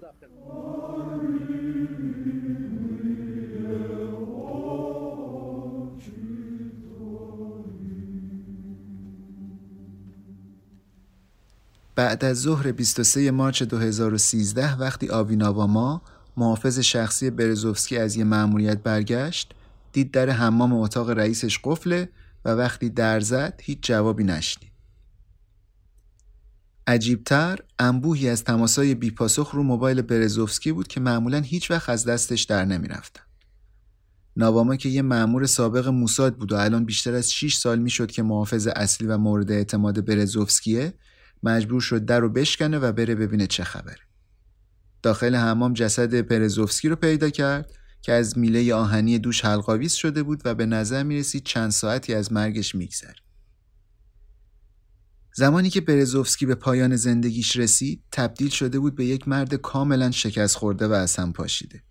[11.94, 16.02] بعد از ظهر 23 مارچ 2013 وقتی آویناواما
[16.37, 19.54] محافظ شخصی برزوفسکی از یه مأموریت برگشت
[19.92, 22.09] دید در حمام اتاق رئیسش قفله
[22.44, 24.72] و وقتی در زد هیچ جوابی نشنید.
[26.87, 32.42] عجیبتر انبوهی از تماسای بیپاسخ رو موبایل برزوفسکی بود که معمولا هیچ وقت از دستش
[32.42, 33.22] در نمی‌رفتن.
[34.37, 38.22] ناواما که یه مأمور سابق موساد بود و الان بیشتر از 6 سال می‌شد که
[38.22, 40.94] محافظ اصلی و مورد اعتماد برزوفسکیه
[41.44, 43.98] مجبور شد در رو بشکنه و بره ببینه چه خبره.
[45.02, 50.42] داخل حمام جسد برزوفسکی رو پیدا کرد که از میله آهنی دوش حلقاویز شده بود
[50.44, 53.14] و به نظر می رسید چند ساعتی از مرگش میگذره.
[55.37, 60.57] زمانی که برزوفسکی به پایان زندگیش رسید تبدیل شده بود به یک مرد کاملا شکست
[60.57, 61.83] خورده و از هم پاشیده.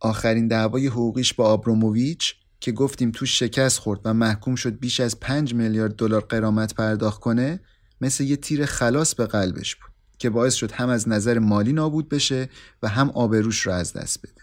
[0.00, 5.20] آخرین دعوای حقوقیش با آبروموویچ که گفتیم توش شکست خورد و محکوم شد بیش از
[5.20, 7.60] 5 میلیارد دلار قرامت پرداخت کنه
[8.04, 12.08] مثل یه تیر خلاص به قلبش بود که باعث شد هم از نظر مالی نابود
[12.08, 12.48] بشه
[12.82, 14.42] و هم آبروش رو از دست بده.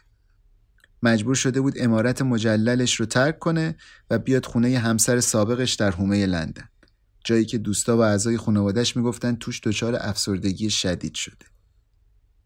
[1.03, 3.75] مجبور شده بود امارت مجللش رو ترک کنه
[4.09, 6.69] و بیاد خونه همسر سابقش در حومه لندن.
[7.23, 11.45] جایی که دوستا و اعضای خانوادهش می‌گفتن توش دچار افسردگی شدید شده.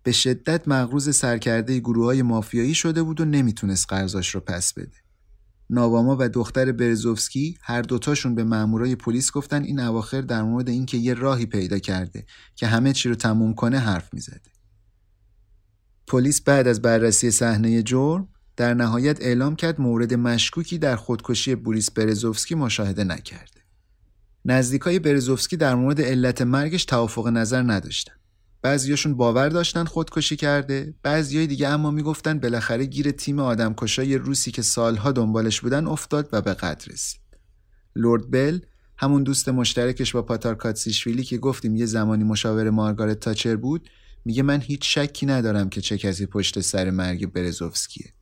[0.03, 5.04] به شدت مغروز سرکرده گروه های مافیایی شده بود و نمی‌تونست قرضاش رو پس بده.
[5.69, 10.97] ناواما و دختر برزوفسکی هر دوتاشون به مامورای پلیس گفتن این اواخر در مورد اینکه
[10.97, 12.25] یه راهی پیدا کرده
[12.55, 14.51] که همه چی رو تموم کنه حرف می‌زده.
[16.07, 21.91] پلیس بعد از بررسی صحنه جرم در نهایت اعلام کرد مورد مشکوکی در خودکشی بوریس
[21.91, 23.61] برزوفسکی مشاهده نکرده.
[24.45, 28.13] نزدیکای برزوفسکی در مورد علت مرگش توافق نظر نداشتن.
[28.65, 34.61] بعضیاشون باور داشتن خودکشی کرده، بعضیای دیگه اما می‌گفتن بالاخره گیر تیم آدمکشای روسی که
[34.61, 37.21] سالها دنبالش بودن افتاد و به قتل رسید.
[37.95, 38.59] لورد بل
[38.97, 43.89] همون دوست مشترکش با پاتار کاتسیشویلی که گفتیم یه زمانی مشاور مارگارت تاچر بود
[44.25, 48.13] میگه من هیچ شکی ندارم که چه کسی پشت سر مرگ برزوفسکیه.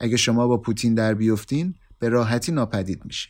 [0.00, 3.28] اگه شما با پوتین در بیفتین به راحتی ناپدید میشه.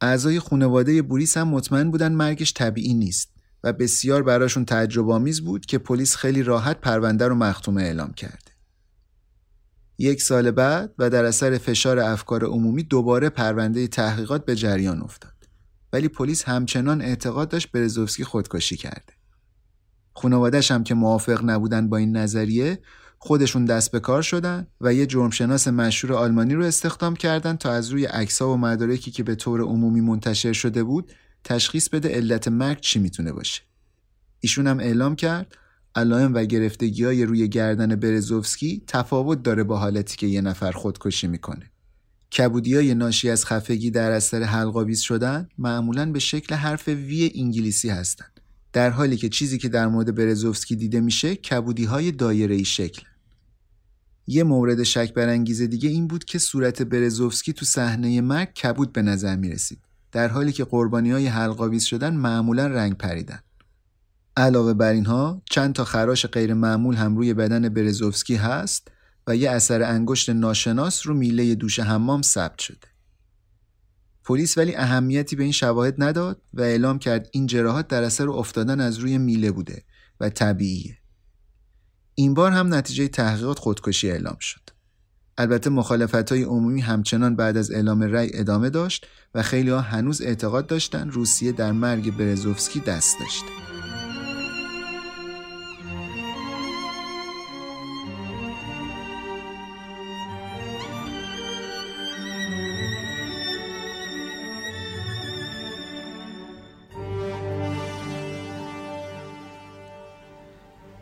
[0.00, 5.66] اعضای خانواده بوریس هم مطمئن بودن مرگش طبیعی نیست و بسیار براشون تعجب آمیز بود
[5.66, 8.52] که پلیس خیلی راحت پرونده رو مختومه اعلام کرده.
[9.98, 15.32] یک سال بعد و در اثر فشار افکار عمومی دوباره پرونده تحقیقات به جریان افتاد.
[15.92, 19.12] ولی پلیس همچنان اعتقاد داشت برزوفسکی خودکشی کرده.
[20.14, 22.78] خانواده‌ش هم که موافق نبودن با این نظریه
[23.18, 27.90] خودشون دست به کار شدن و یه جرمشناس مشهور آلمانی رو استخدام کردن تا از
[27.90, 31.12] روی عکس‌ها و مدارکی که به طور عمومی منتشر شده بود
[31.44, 33.62] تشخیص بده علت مرگ چی می‌تونه باشه.
[34.40, 35.56] ایشون هم اعلام کرد
[35.94, 41.26] علائم و گرفتگی های روی گردن برزوفسکی تفاوت داره با حالتی که یه نفر خودکشی
[41.26, 41.70] می‌کنه.
[42.38, 47.88] کبودی های ناشی از خفگی در اثر حلقاویز شدن معمولا به شکل حرف وی انگلیسی
[47.88, 48.40] هستند.
[48.72, 53.02] در حالی که چیزی که در مورد برزوفسکی دیده میشه کبودی های دایره ای شکل.
[54.26, 59.02] یه مورد شک برانگیز دیگه این بود که صورت برزوفسکی تو صحنه مرگ کبود به
[59.02, 59.78] نظر می رسید.
[60.12, 63.40] در حالی که قربانی های حلقاویز شدن معمولا رنگ پریدن.
[64.36, 68.88] علاوه بر اینها چند تا خراش غیر معمول هم روی بدن برزوفسکی هست
[69.26, 72.88] و یه اثر انگشت ناشناس رو میله دوش حمام ثبت شده.
[74.24, 78.80] پلیس ولی اهمیتی به این شواهد نداد و اعلام کرد این جراحات در اثر افتادن
[78.80, 79.82] از روی میله بوده
[80.20, 80.98] و طبیعیه.
[82.14, 84.77] این بار هم نتیجه تحقیقات خودکشی اعلام شد.
[85.40, 90.22] البته مخالفت های عمومی همچنان بعد از اعلام رأی ادامه داشت و خیلی ها هنوز
[90.22, 93.46] اعتقاد داشتن روسیه در مرگ برزوفسکی دست داشته.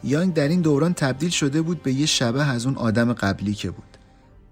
[0.04, 3.70] یانگ در این دوران تبدیل شده بود به یه شبه از اون آدم قبلی که
[3.70, 3.95] بود.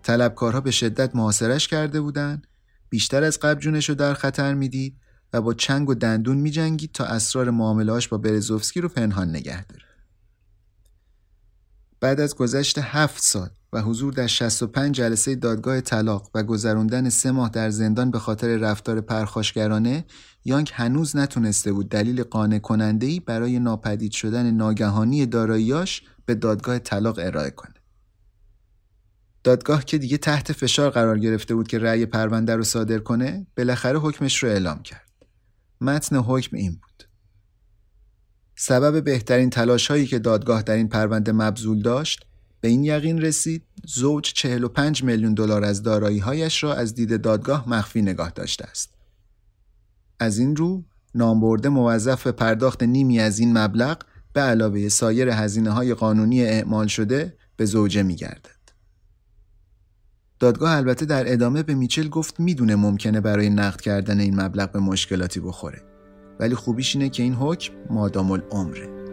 [0.05, 2.47] طلبکارها به شدت محاصرش کرده بودند،
[2.89, 4.97] بیشتر از قبل جونش رو در خطر می‌دید
[5.33, 9.85] و با چنگ و دندون میجنگید تا اسرار معاملهاش با برزوفسکی رو پنهان نگه داره.
[12.01, 17.31] بعد از گذشت هفت سال و حضور در 65 جلسه دادگاه طلاق و گذراندن سه
[17.31, 20.05] ماه در زندان به خاطر رفتار پرخاشگرانه
[20.45, 26.79] یانگ هنوز نتونسته بود دلیل قانع کننده ای برای ناپدید شدن ناگهانی داراییاش به دادگاه
[26.79, 27.75] طلاق ارائه کنه.
[29.45, 33.99] دادگاه که دیگه تحت فشار قرار گرفته بود که رأی پرونده رو صادر کنه بالاخره
[33.99, 35.13] حکمش رو اعلام کرد.
[35.81, 37.09] متن حکم این بود.
[38.57, 42.27] سبب بهترین تلاش هایی که دادگاه در این پرونده مبذول داشت
[42.61, 48.03] به این یقین رسید زوج 45 میلیون دلار از دارایی‌هایش را از دید دادگاه مخفی
[48.03, 48.95] نگاه داشته است.
[50.19, 53.99] از این رو نامبرده موظف به پرداخت نیمی از این مبلغ
[54.33, 58.17] به علاوه سایر هزینه های قانونی اعمال شده به زوجه می.
[60.45, 64.79] دادگاه البته در ادامه به میچل گفت می‌دونه ممکنه برای نقد کردن این مبلغ به
[64.79, 65.83] مشکلاتی بخوره.
[66.41, 69.04] ولی خوبیش اینه که این حکم مادام العمره.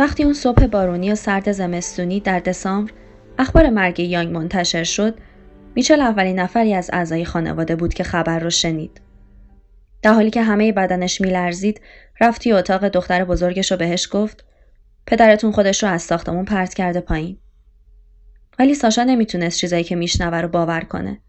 [0.00, 2.92] وقتی اون صبح بارونی و سرد زمستونی در دسامبر
[3.38, 5.18] اخبار مرگ یانگ منتشر شد
[5.74, 9.00] میچل اولین نفری از اعضای خانواده بود که خبر رو شنید.
[10.02, 11.80] در حالی که همه بدنش میلرزید
[12.20, 14.44] رفت توی اتاق دختر بزرگش رو بهش گفت
[15.06, 17.38] پدرتون خودش رو از ساختمون پرت کرده پایین.
[18.58, 21.20] ولی ساشا نمی‌تونست چیزایی که میشنوه رو باور کنه.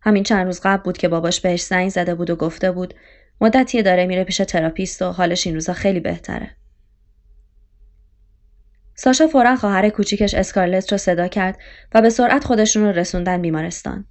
[0.00, 2.94] همین چند روز قبل بود که باباش بهش زنگ زده بود و گفته بود
[3.40, 6.57] مدتی داره میره پیش تراپیست و حالش این روزا خیلی بهتره.
[9.00, 11.58] ساشا فورا خواهر کوچیکش اسکارلت رو صدا کرد
[11.94, 14.04] و به سرعت خودشون رو رسوندن بیمارستان.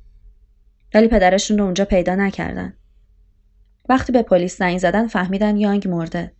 [0.93, 2.73] ولی پدرشون رو اونجا پیدا نکردن.
[3.89, 6.31] وقتی به پلیس زنگ زدن فهمیدن یانگ مرده.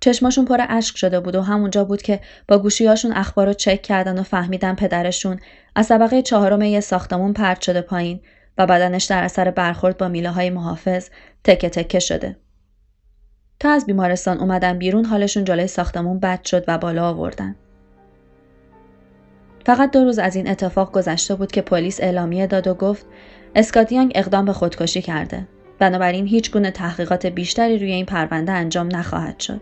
[0.00, 4.18] چشماشون پر اشک شده بود و همونجا بود که با گوشیاشون اخبار رو چک کردن
[4.18, 5.40] و فهمیدن پدرشون
[5.74, 8.20] از طبقه چهارم یه ساختمون پرت شده پایین
[8.58, 11.08] و بدنش در اثر برخورد با میله های محافظ
[11.44, 12.36] تکه تکه شده.
[13.62, 17.56] تا از بیمارستان اومدن بیرون حالشون جلوی ساختمون بد شد و بالا آوردن.
[19.66, 23.06] فقط دو روز از این اتفاق گذشته بود که پلیس اعلامیه داد و گفت
[23.54, 25.48] اسکاتیانگ اقدام به خودکشی کرده.
[25.78, 29.60] بنابراین هیچ گونه تحقیقات بیشتری روی این پرونده انجام نخواهد شد.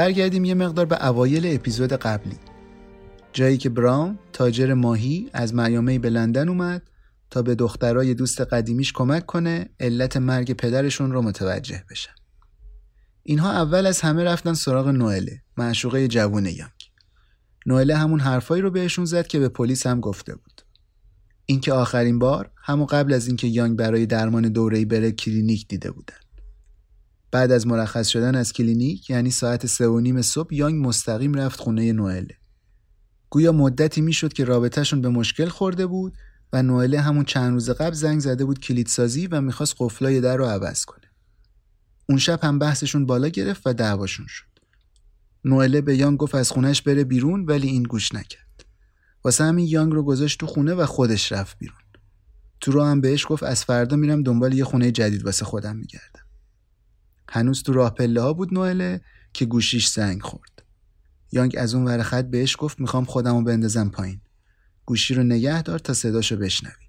[0.00, 2.36] برگردیم یه مقدار به اوایل اپیزود قبلی.
[3.32, 6.82] جایی که براون تاجر ماهی از میامی به لندن اومد
[7.30, 12.12] تا به دخترای دوست قدیمیش کمک کنه علت مرگ پدرشون رو متوجه بشن.
[13.22, 16.90] اینها اول از همه رفتن سراغ نوئله معشوقه جوون یانگ.
[17.66, 20.62] نوئله همون حرفایی رو بهشون زد که به پلیس هم گفته بود.
[21.46, 26.14] اینکه آخرین بار همون قبل از اینکه یانگ برای درمان دوره‌ای بره کلینیک دیده بودن.
[27.30, 31.60] بعد از مرخص شدن از کلینیک یعنی ساعت سه و نیم صبح یانگ مستقیم رفت
[31.60, 32.36] خونه نوئله.
[33.30, 36.14] گویا مدتی می‌شد که رابطهشون به مشکل خورده بود
[36.52, 40.44] و نوئله همون چند روز قبل زنگ زده بود کلیدسازی و می‌خواست قفلای در رو
[40.44, 41.06] عوض کنه.
[42.08, 44.44] اون شب هم بحثشون بالا گرفت و دعواشون شد.
[45.44, 48.64] نوئله به یانگ گفت از خونش بره بیرون ولی این گوش نکرد.
[49.24, 51.76] واسه همین یانگ رو گذاشت تو خونه و خودش رفت بیرون.
[52.60, 56.19] تو رو هم بهش گفت از فردا میرم دنبال یه خونه جدید واسه خودم میگردم.
[57.30, 59.00] هنوز تو راه پله ها بود نوئله
[59.32, 60.62] که گوشیش زنگ خورد.
[61.32, 64.20] یانگ از اون ور خط بهش گفت می‌خوام خودمو بندازم پایین.
[64.86, 66.86] گوشی رو نگه دار تا صداشو بشنوی.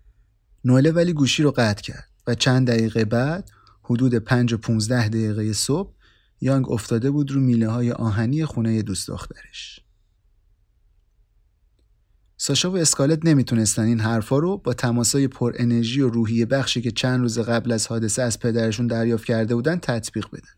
[0.66, 3.50] نوئله ولی گوشی رو قطع کرد و چند دقیقه بعد
[3.84, 5.94] حدود 5 و 15 دقیقه صبح
[6.42, 9.80] یانگ افتاده بود رو میله های آهنی خونه دوست دخترش.
[12.44, 16.92] ساشا و اسکالت نمی‌تونستن این حرفا رو با تماسای پر انرژی و روحی بخشی که
[16.92, 20.50] چند روز قبل از حادثه از پدرشون دریافت کرده بودن تطبیق بدن.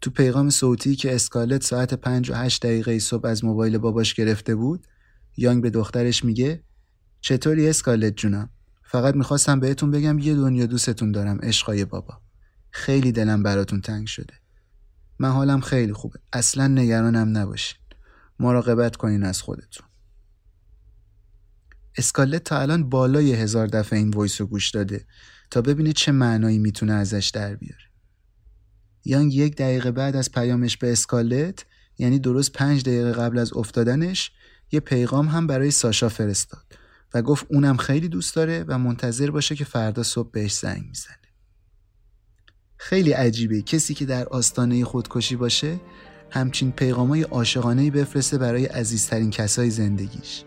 [0.00, 4.54] تو پیغام صوتی که اسکالت ساعت 5 و 8 دقیقه صبح از موبایل باباش گرفته
[4.54, 4.86] بود،
[5.36, 6.62] یانگ به دخترش میگه
[7.20, 8.50] چطوری اسکالت جونم؟
[8.84, 12.20] فقط می‌خواستم بهتون بگم یه دنیا دوستتون دارم عشقای بابا.
[12.70, 14.34] خیلی دلم براتون تنگ شده.
[15.18, 16.18] من حالم خیلی خوبه.
[16.32, 17.78] اصلا نگرانم نباشین.
[18.38, 19.91] مراقبت کنین از خودتون.
[21.96, 25.04] اسکارلت تا الان بالای هزار دفعه این voice رو گوش داده
[25.50, 27.84] تا ببینه چه معنایی می‌تونه ازش در بیاره.
[29.04, 31.64] یانگ یک دقیقه بعد از پیامش به اسکارلت
[31.98, 34.30] یعنی درست پنج دقیقه قبل از افتادنش
[34.72, 36.78] یه پیغام هم برای ساشا فرستاد
[37.14, 41.16] و گفت اونم خیلی دوست داره و منتظر باشه که فردا صبح بهش زنگ می‌زنه.
[42.76, 45.80] خیلی عجیبه کسی که در آستانه خودکشی باشه
[46.30, 50.44] همچین پیغامای عاشقانه بفرسته برای عزیزترین کسای زندگیش.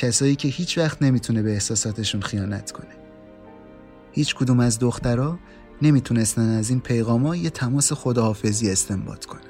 [0.00, 2.94] کسایی که هیچ وقت نمی‌تونه به احساساتشون خیانت کنه.
[4.12, 5.38] هیچ کدوم از دخترها
[5.82, 9.49] نمی‌تونستن از این پیغاما یه تماس خداحافظی استنباط کنن.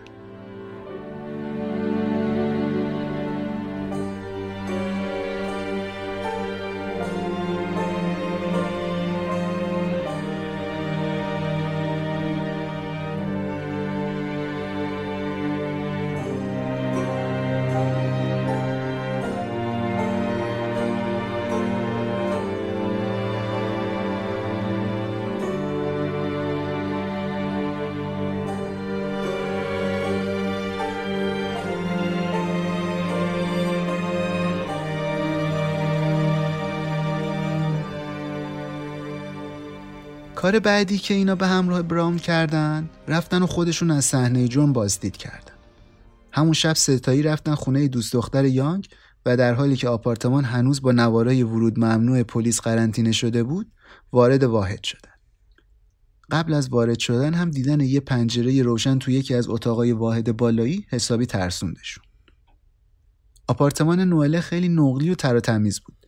[40.40, 45.16] کار بعدی که اینا به همراه براون کردن رفتن و خودشون از صحنه جرم بازدید
[45.16, 45.54] کردن.
[46.32, 48.88] همون شب ستایی رفتن خونه دوست دختر یانگ
[49.26, 53.72] و در حالی که آپارتمان هنوز با نوارای ورود ممنوع پلیس قرنطینه شده بود
[54.12, 55.10] وارد واحد شدن.
[56.30, 60.86] قبل از وارد شدن هم دیدن یه پنجره روشن تو یکی از اتاقای واحد بالایی
[60.88, 62.04] حسابی ترسوندشون
[63.48, 65.99] آپارتمان نوئله خیلی نقلی و تر و تمیز بود.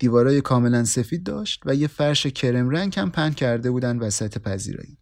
[0.00, 4.98] دیوارای کاملا سفید داشت و یه فرش کرم رنگ هم پهن کرده بودن وسط پذیرایی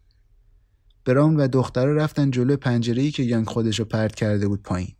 [1.05, 4.95] براون و دخترها رفتن جلو پنجره‌ای که یانگ خودشو پرت کرده بود پایین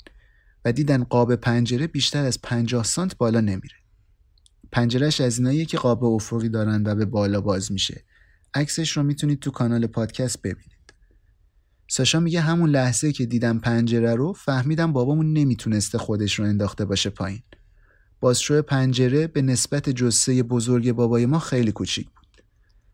[0.66, 3.76] و دیدن قاب پنجره بیشتر از 50 سانت بالا نمیره.
[4.72, 8.04] پنجرهش از ایناییه که قاب افقی دارن و به بالا باز میشه.
[8.54, 10.94] عکسش رو می‌تونید تو کانال پادکست ببینید.
[11.88, 17.10] ساشا میگه همون لحظه که دیدم پنجره رو فهمیدم بابامون نمی‌تونسته خودش رو انداخته باشه
[17.10, 17.42] پایین.
[18.20, 22.44] بازشو پنجره به نسبت جسه بزرگ بابای ما خیلی کوچیک بود.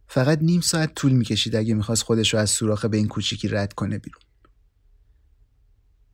[0.07, 3.73] فقط نیم ساعت طول می‌کشید اگه می‌خواست خودش رو از سوراخ به این کوچیکی رد
[3.73, 4.21] کنه بیرون.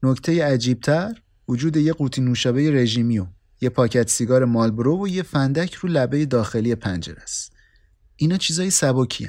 [0.04, 3.28] نکته عجیبتر وجود یه قوطی نوشابه رژیمی و
[3.62, 7.54] یه پاکت سیگار مالبرو و یه فندک رو لبه داخلی پنجره است.
[8.16, 9.28] اینا چیزای سبکی.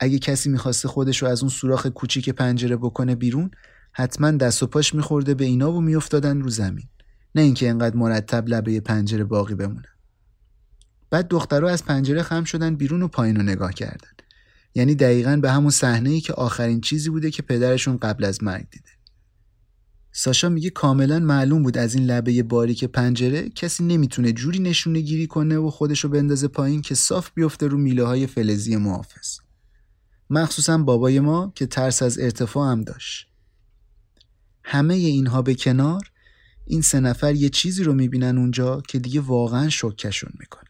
[0.00, 3.50] اگه کسی می‌خواسته خودش رو از اون سوراخ کوچیک پنجره بکنه بیرون
[3.92, 6.88] حتما دست و پاش میخورده به اینا و میافتادن رو زمین
[7.34, 9.98] نه اینکه انقدر مرتب لبه پنجره باقی بمونن
[11.10, 14.08] بعد دخترها از پنجره خم شدن بیرون و پایین رو نگاه کردن.
[14.74, 18.70] یعنی دقیقا به همون صحنه ای که آخرین چیزی بوده که پدرشون قبل از مرگ
[18.70, 18.90] دیده.
[20.12, 25.26] ساشا میگه کاملا معلوم بود از این لبه باریک پنجره کسی نمی‌تونه جوری نشونه گیری
[25.26, 29.38] کنه و خودشو بندازه پایین که صاف بیفته رو میله های فلزی محافظ.
[30.30, 33.28] مخصوصا بابای ما که ترس از ارتفاع هم داشت.
[34.64, 36.10] همه اینها به کنار
[36.68, 40.68] این سه نفر یه چیزی رو می‌بینن اونجا که دیگه واقعا شکشون می‌کنه.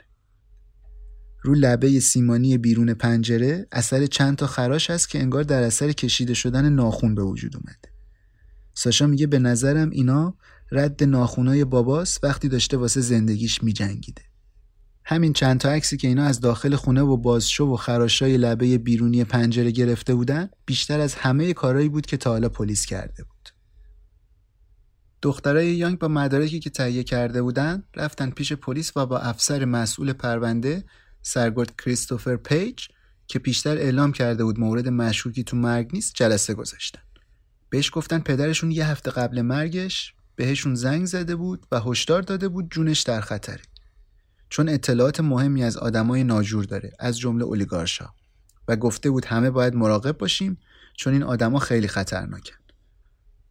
[1.43, 6.35] رو لبه سیمانی بیرون پنجره اثر چند تا خراش هست که انگار در اثر کشیده
[6.35, 7.93] شدن ناخون به وجود اومده
[8.75, 10.35] ساشا میگه به نظرم اینا
[10.73, 14.23] رد ناخونای باباس وقتی داشته واسه زندگیش میجنگیده.
[15.05, 19.25] همین چند تا عکسی که اینا از داخل خونه و بازشو و خراشای لبه بیرونی
[19.25, 23.38] پنجره گرفته بودن بیشتر از همه کارهایی بود که تا حالا پلیس کرده بود.
[25.23, 30.13] دخترای یانگ با مدارکی که تهیه کرده بودن رفتن پیش پلیس و با افسر مسئول
[30.13, 30.85] پرونده
[31.23, 32.87] سرگرد کریستوفر پیج
[33.27, 37.01] که پیشتر اعلام کرده بود مورد مشکوکی تو مرگ نیست جلسه گذاشتن.
[37.71, 42.71] بهش گفتن پدرشون یه هفته قبل مرگش بهشون زنگ زده بود و هشدار داده بود
[42.71, 43.63] جونش در خطره.
[44.49, 48.11] چون اطلاعات مهمی از آدمای ناجور داره از جمله اولیگارشا.
[48.69, 50.59] و گفته بود همه باید مراقب باشیم
[50.97, 52.58] چون این آدما خیلی خطرناکن.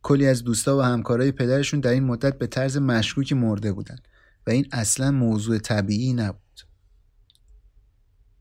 [0.03, 3.97] کلی از دوستا و همکارای پدرشون در این مدت به طرز مشکوکی مرده بودن
[4.47, 6.41] و این اصلا موضوع طبیعی نبود.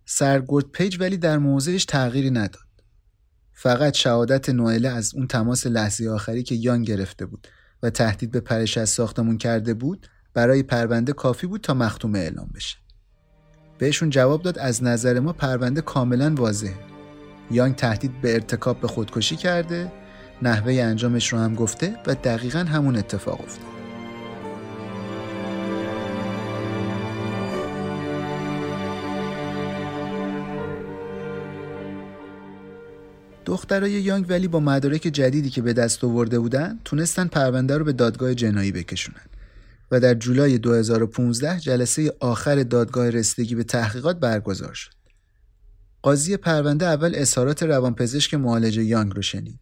[0.05, 2.67] سرگرد پیج ولی در موضعش تغییری نداد.
[3.53, 7.49] فقط شهادت نوئله از اون تماس لحظه آخری که یان گرفته بود
[7.83, 12.51] و تهدید به پرش از ساختمون کرده بود برای پرونده کافی بود تا مختوم اعلام
[12.55, 12.77] بشه.
[13.79, 16.75] بهشون جواب داد از نظر ما پرونده کاملا واضحه.
[17.51, 19.93] یانگ تهدید به ارتکاب به خودکشی کرده
[20.43, 23.77] نحوه انجامش رو هم گفته و دقیقا همون اتفاق افتاد
[33.45, 37.93] دخترای یانگ ولی با مدارک جدیدی که به دست آورده بودن تونستن پرونده رو به
[37.93, 39.27] دادگاه جنایی بکشونن
[39.91, 44.93] و در جولای 2015 جلسه آخر دادگاه رسیدگی به تحقیقات برگزار شد.
[46.03, 49.61] قاضی پرونده اول اظهارات روانپزشک معالج یانگ رو شنید.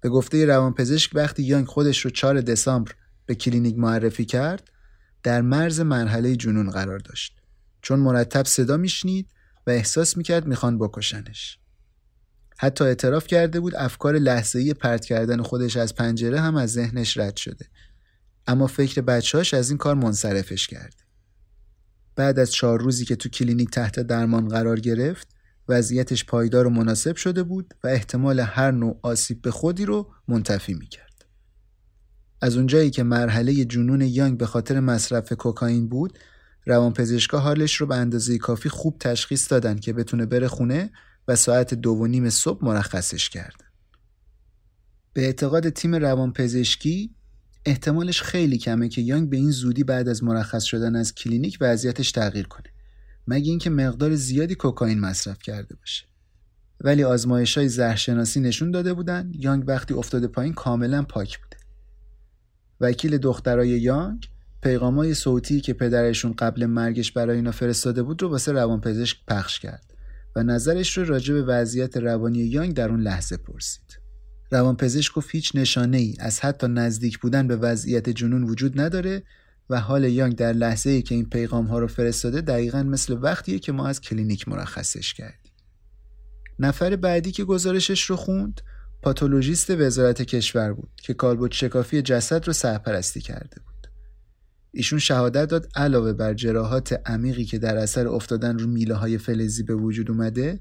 [0.00, 2.92] به گفته روانپزشک وقتی یانگ خودش رو 4 دسامبر
[3.26, 4.70] به کلینیک معرفی کرد
[5.22, 7.40] در مرز مرحله جنون قرار داشت.
[7.82, 9.28] چون مرتب صدا میشنید
[9.66, 11.58] و احساس می‌کرد می‌خوان بکشنش.
[12.58, 17.36] حتی اعتراف کرده بود افکار لحظه‌ای پرت کردن خودش از پنجره هم از ذهنش رد
[17.36, 17.66] شده.
[18.46, 20.96] اما فکر بچهاش از این کار منصرفش کرده
[22.16, 25.28] بعد از چهار روزی که تو کلینیک تحت درمان قرار گرفت
[25.70, 30.74] وضعیتش پایدار و مناسب شده بود و احتمال هر نوع آسیب به خودی رو منتفی
[30.74, 31.24] می‌کرد.
[32.42, 36.18] از اونجایی که مرحله جنون یانگ به خاطر مصرف کوکائین بود
[36.66, 40.90] روانپزشکا حالش رو به اندازه کافی خوب تشخیص دادن که بتونه بره خونه
[41.28, 43.66] و ساعت دو و نیم صبح مرخصش کردن.
[45.12, 47.14] به اعتقاد تیم روانپزشکی
[47.66, 52.12] احتمالش خیلی کمه که یانگ به این زودی بعد از مرخص شدن از کلینیک وضعیتش
[52.12, 52.72] تغییر کنه
[53.30, 56.04] مگه اینکه مقدار زیادی کوکائین مصرف کرده باشه
[56.80, 61.56] ولی آزمایش های زهرشناسی نشون داده بودن یانگ وقتی افتاده پایین کاملا پاک بوده
[62.80, 64.28] وکیل دخترای یانگ
[64.62, 69.94] پیغامای صوتی که پدرشون قبل مرگش برای اینا فرستاده بود رو واسه روانپزشک پخش کرد
[70.36, 74.00] و نظرش رو راجع به وضعیت روانی یانگ در اون لحظه پرسید.
[74.50, 79.22] روانپزشک گفت هیچ نشانه ای از حتی نزدیک بودن به وضعیت جنون وجود نداره
[79.70, 83.58] و حال یانگ در لحظه ای که این پیغام ها رو فرستاده دقیقا مثل وقتیه
[83.58, 85.52] که ما از کلینیک مرخصش کردیم.
[86.58, 88.60] نفر بعدی که گزارشش رو خوند
[89.02, 93.70] پاتولوژیست وزارت کشور بود که کالبد شکافی جسد رو سرپرستی کرده بود.
[94.72, 99.62] ایشون شهادت داد علاوه بر جراحات عمیقی که در اثر افتادن رو میله های فلزی
[99.62, 100.60] به وجود اومده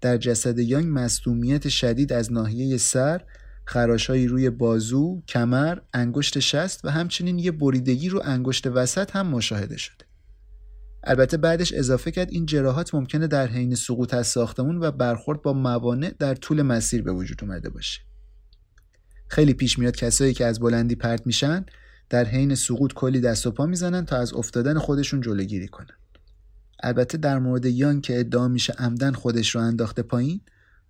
[0.00, 3.22] در جسد یانگ مصدومیت شدید از ناحیه سر
[3.68, 9.76] خراشهایی روی بازو، کمر، انگشت شست و همچنین یه بریدگی رو انگشت وسط هم مشاهده
[9.76, 10.04] شده.
[11.04, 15.52] البته بعدش اضافه کرد این جراحات ممکنه در حین سقوط از ساختمون و برخورد با
[15.52, 18.00] موانع در طول مسیر به وجود اومده باشه.
[19.28, 21.66] خیلی پیش میاد کسایی که از بلندی پرت میشن
[22.10, 25.96] در حین سقوط کلی دست و پا می‌زنن تا از افتادن خودشون جلوگیری کنن.
[26.82, 30.40] البته در مورد یان که ادعا میشه عمدن خودش رو انداخته پایین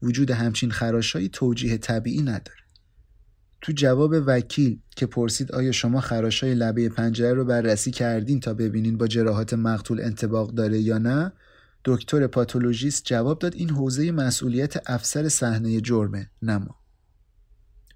[0.03, 2.68] وجود همچین خراشایی توجیه طبیعی نداره.
[3.61, 8.99] تو جواب وکیل که پرسید آیا شما خراشای لبه پنجره رو بررسی کردین تا ببینین
[8.99, 11.33] با جراحات مقتول انتباق داره یا نه؟
[11.85, 16.79] دکتر پاتولوژیست جواب داد این حوزه مسئولیت افسر صحنه جرمه نما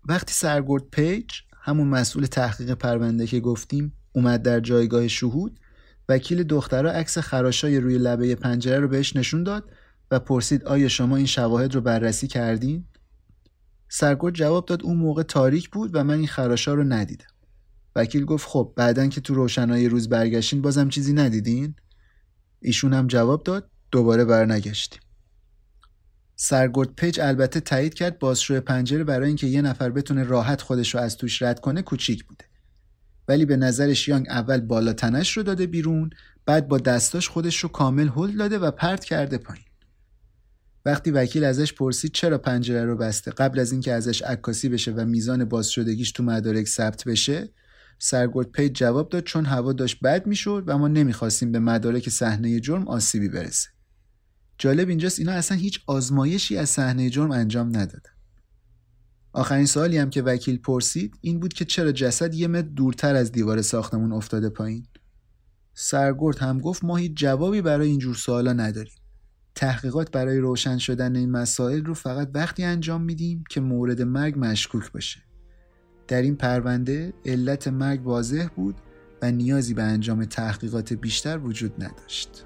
[0.04, 5.60] وقتی سرگرد پیج همون مسئول تحقیق پرونده که گفتیم اومد در جایگاه شهود
[6.08, 9.70] وکیل دخترها عکس خراشای روی لبه پنجره رو بهش نشون داد
[10.10, 12.84] و پرسید آیا شما این شواهد رو بررسی کردین؟
[13.94, 17.26] سرگرد جواب داد اون موقع تاریک بود و من این خراشا رو ندیدم.
[17.96, 21.74] وکیل گفت خب بعدا که تو روشنایی روز برگشتین بازم چیزی ندیدین؟
[22.60, 25.00] ایشون هم جواب داد دوباره برنگشتیم.
[26.36, 31.00] سرگرد پیج البته تایید کرد بازشوی پنجره برای اینکه یه نفر بتونه راحت خودش رو
[31.00, 32.44] از توش رد کنه کوچیک بوده.
[33.28, 36.10] ولی به نظرش یانگ اول بالا تنش رو داده بیرون
[36.46, 39.64] بعد با دستاش خودش رو کامل هل داده و پرت کرده پایین.
[40.84, 45.04] وقتی وکیل ازش پرسید چرا پنجره رو بسته؟ قبل از اینکه ازش عکاسی بشه و
[45.04, 47.50] میزان باز شدگیش تو مدارک ثبت بشه
[47.98, 52.60] سرگرد پید جواب داد چون هوا داشت بد می‌شد و ما نمی‌خواستیم به مدارک صحنه
[52.60, 53.68] جرم آسیبی برسه.
[54.58, 58.10] جالب اینجاست اینا اصلا هیچ آزمایشی از صحنه جرم انجام ندادن.
[59.32, 63.32] آخرین سوالی هم که وکیل پرسید این بود که چرا جسد یه متر دورتر از
[63.32, 64.86] دیوار ساختمون افتاده پایین؟
[65.74, 69.01] سرگرد هم گفت ما هیچ جوابی برای اینجور سوالا نداریم.
[69.54, 74.92] تحقیقات برای روشن شدن این مسائل رو فقط وقتی انجام میدیم که مورد مرگ مشکوک
[74.92, 75.22] باشه.
[76.08, 78.74] در این پرونده علت مرگ واضح بود
[79.22, 82.44] و نیازی به انجام تحقیقات بیشتر وجود نداشت.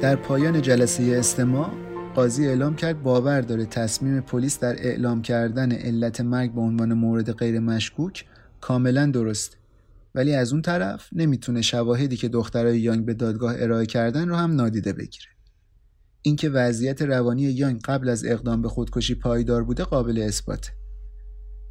[0.00, 1.70] در پایان جلسه استماع
[2.14, 7.32] قاضی اعلام کرد باور داره تصمیم پلیس در اعلام کردن علت مرگ به عنوان مورد
[7.32, 8.24] غیر مشکوک
[8.60, 9.56] کاملا درست.
[10.14, 14.52] ولی از اون طرف نمی‌تونه شواهدی که دخترای یانگ به دادگاه ارائه کردن رو هم
[14.52, 15.28] نادیده بگیره.
[16.22, 20.79] اینکه وضعیت روانی یانگ قبل از اقدام به خودکشی پایدار بوده قابل اثباته.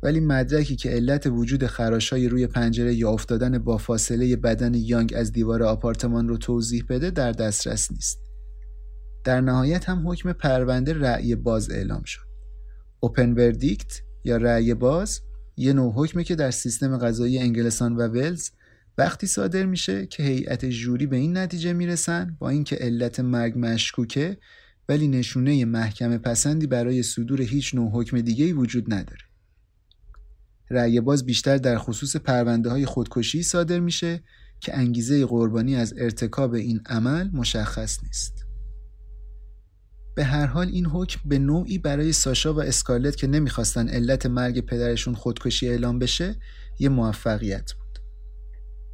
[0.03, 5.31] ولی مدرکی که علت وجود خراشای روی پنجره یا افتادن با فاصله بدن یانگ از
[5.31, 8.19] دیوار آپارتمان رو توضیح بده در دسترس نیست.
[9.23, 12.29] در نهایت هم حکم پرونده رأی باز اعلام شد.
[12.99, 15.21] اوپن وردیکت یا رأی باز
[15.57, 18.49] یه نوع حکمه که در سیستم قضایی انگلستان و ولز
[18.97, 24.37] وقتی صادر میشه که هیئت جوری به این نتیجه می‌رسن با اینکه علت مرگ مشکوکه
[24.89, 29.28] ولی نشونه محکمه پسندی برای صدور هیچ نوع حکم دیگه وجود نداره.
[30.69, 34.23] رأی باز بیشتر در خصوص پرونده های خودکشی صادر میشه
[34.59, 38.45] که انگیزه قربانی از ارتکاب این عمل مشخص نیست.
[40.15, 44.59] به هر حال این حکم به نوعی برای ساشا و اسکارلت که نمی‌خواستن علت مرگ
[44.59, 46.35] پدرشون خودکشی اعلام بشه
[46.79, 47.99] یه موفقیت بود.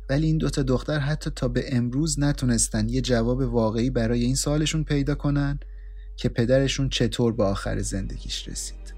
[0.10, 4.84] ولی این دوتا دختر حتی تا به امروز نتونستن یه جواب واقعی برای این سوالشون
[4.84, 5.60] پیدا کنن
[6.18, 8.95] که پدرشون چطور به آخر زندگیش رسید.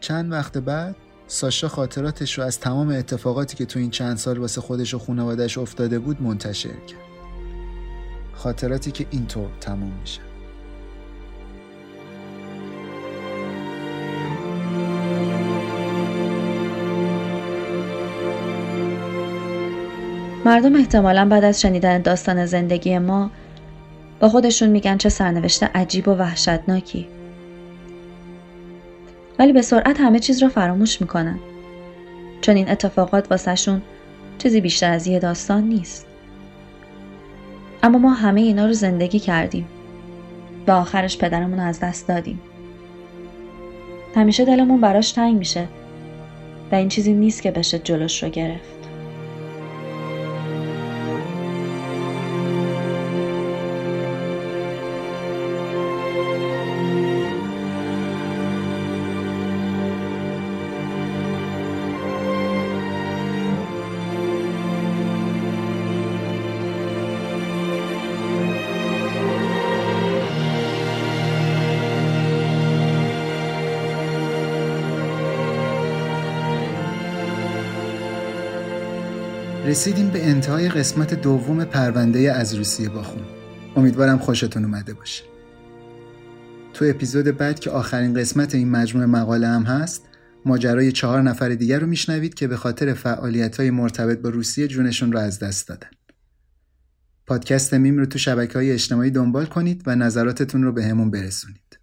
[0.00, 4.60] چند وقت بعد ساشا خاطراتش رو از تمام اتفاقاتی که تو این چند سال واسه
[4.60, 7.00] خودش و خانوادش افتاده بود منتشر کرد.
[8.32, 10.20] خاطراتی که اینطور تموم میشه.
[20.44, 23.30] مردم احتمالا بعد از شنیدن داستان زندگی ما
[24.20, 27.15] با خودشون میگن چه سرنوشت عجیب و وحشتناکی.
[29.38, 31.38] ولی به سرعت همه چیز را فراموش می‌کنن.
[32.40, 33.82] چون این اتفاقات واسهشون
[34.38, 36.06] چیزی بیشتر از یه داستان نیست.
[37.82, 39.66] اما ما همه اینا رو زندگی کردیم
[40.66, 42.40] و آخرش پدرمون رو از دست دادیم.
[44.14, 45.68] همیشه دلمون براش تنگ میشه
[46.72, 48.75] و این چیزی نیست که بشه جلوش رو گرفت.
[79.66, 83.22] رسیدیم به انتهای قسمت دوم پرونده از روسیه باخون
[83.76, 85.24] امیدوارم خوشتون اومده باشه.
[86.72, 90.02] تو اپیزود بعد که آخرین قسمت این مجموعه مقاله هم هست
[90.44, 95.12] ماجرای چهار نفر دیگر رو میشنوید که به خاطر فعالیت های مرتبط با روسیه جونشون
[95.12, 95.90] رو از دست دادن.
[97.26, 101.78] پادکست میم رو تو شبکه های اجتماعی دنبال کنید و نظراتتون رو به همون برسونید.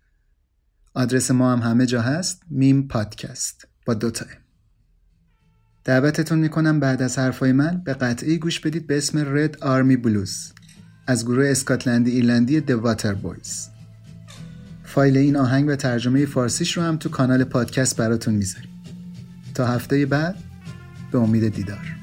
[0.94, 4.26] آدرس ما هم همه جا هست میم پادکست با دوتا
[5.86, 10.52] دعوتتون می‌کنم بعد از حرفای من به قطعی گوش بدید به اسم رد آرمی بلوز
[11.08, 13.70] از گروه اسکاتلندی ایرلندی The واتر بویز
[14.84, 18.70] فایل این آهنگ و ترجمه فارسیش رو هم تو کانال پادکست براتون می‌ذاریم.
[19.54, 20.36] تا هفته بعد
[21.12, 22.03] به امید دیدار.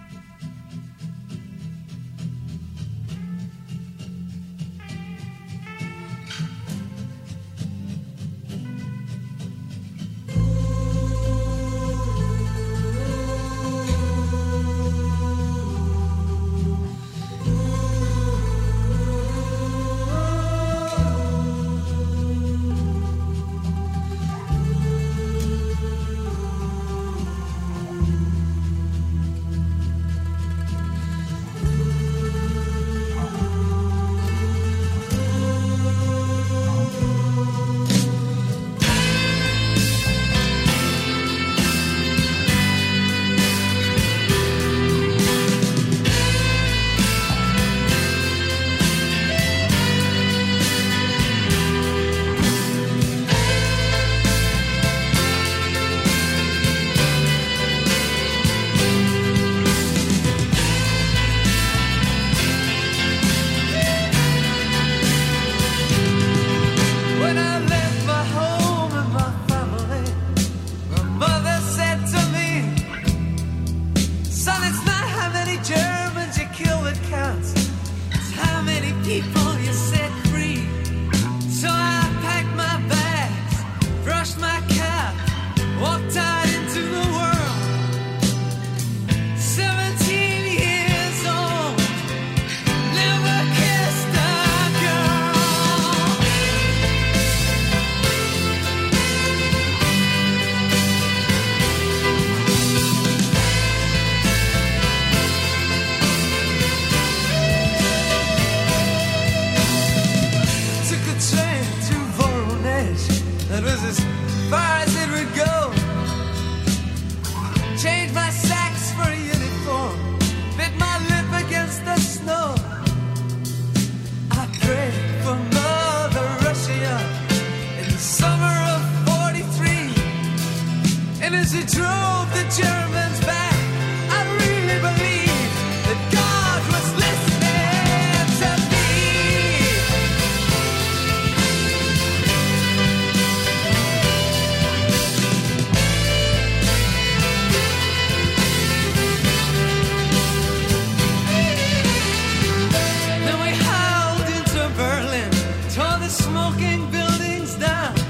[156.41, 158.10] knocking buildings down.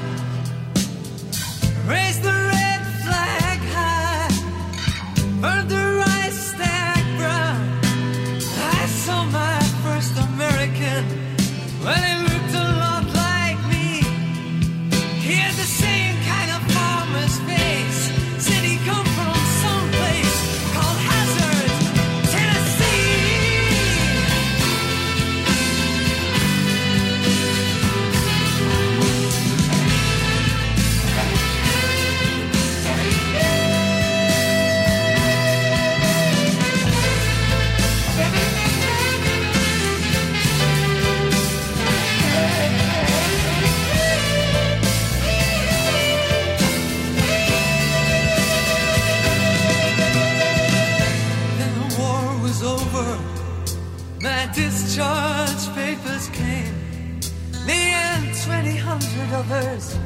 [59.49, 59.97] lovers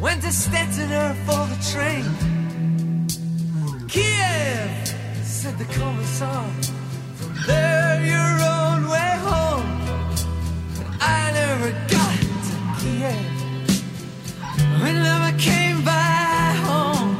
[0.00, 2.04] went to Stettina for the train.
[3.88, 4.70] Kiev,
[5.22, 6.46] said the commissar,
[7.18, 9.70] from there your own way home.
[10.76, 13.32] But I never got to Kiev.
[14.82, 17.18] We never came back home.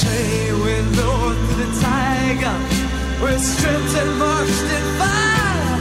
[0.00, 2.56] Train went north the tiger.
[3.22, 5.80] We're stripped and marched in fire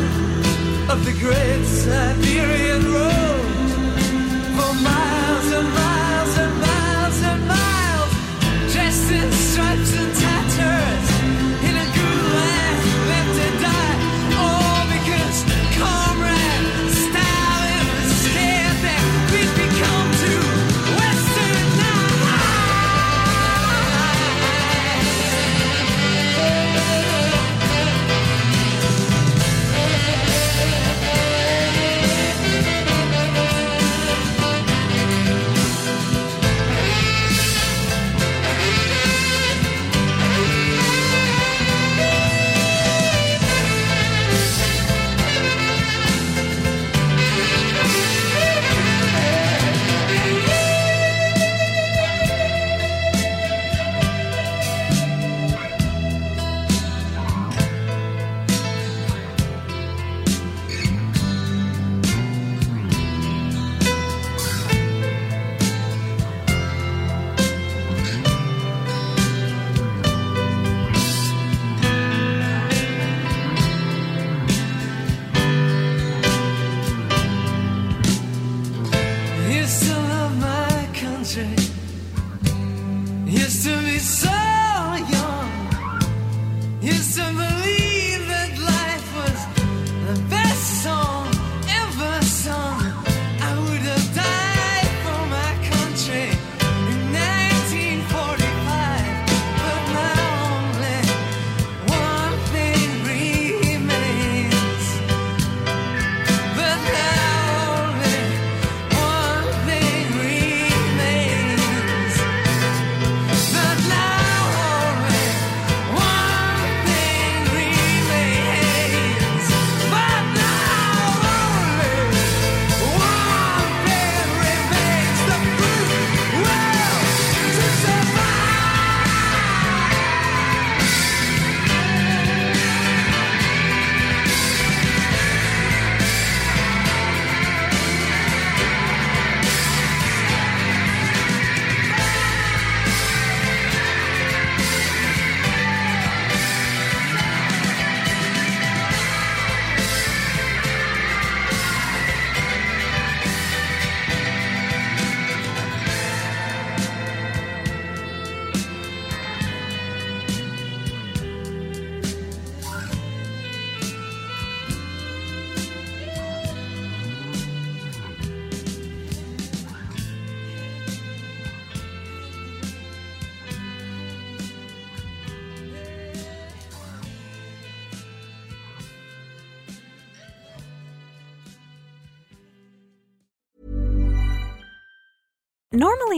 [0.94, 3.33] of the great Siberian road
[4.82, 8.12] miles and miles and miles and miles,
[8.74, 9.33] just in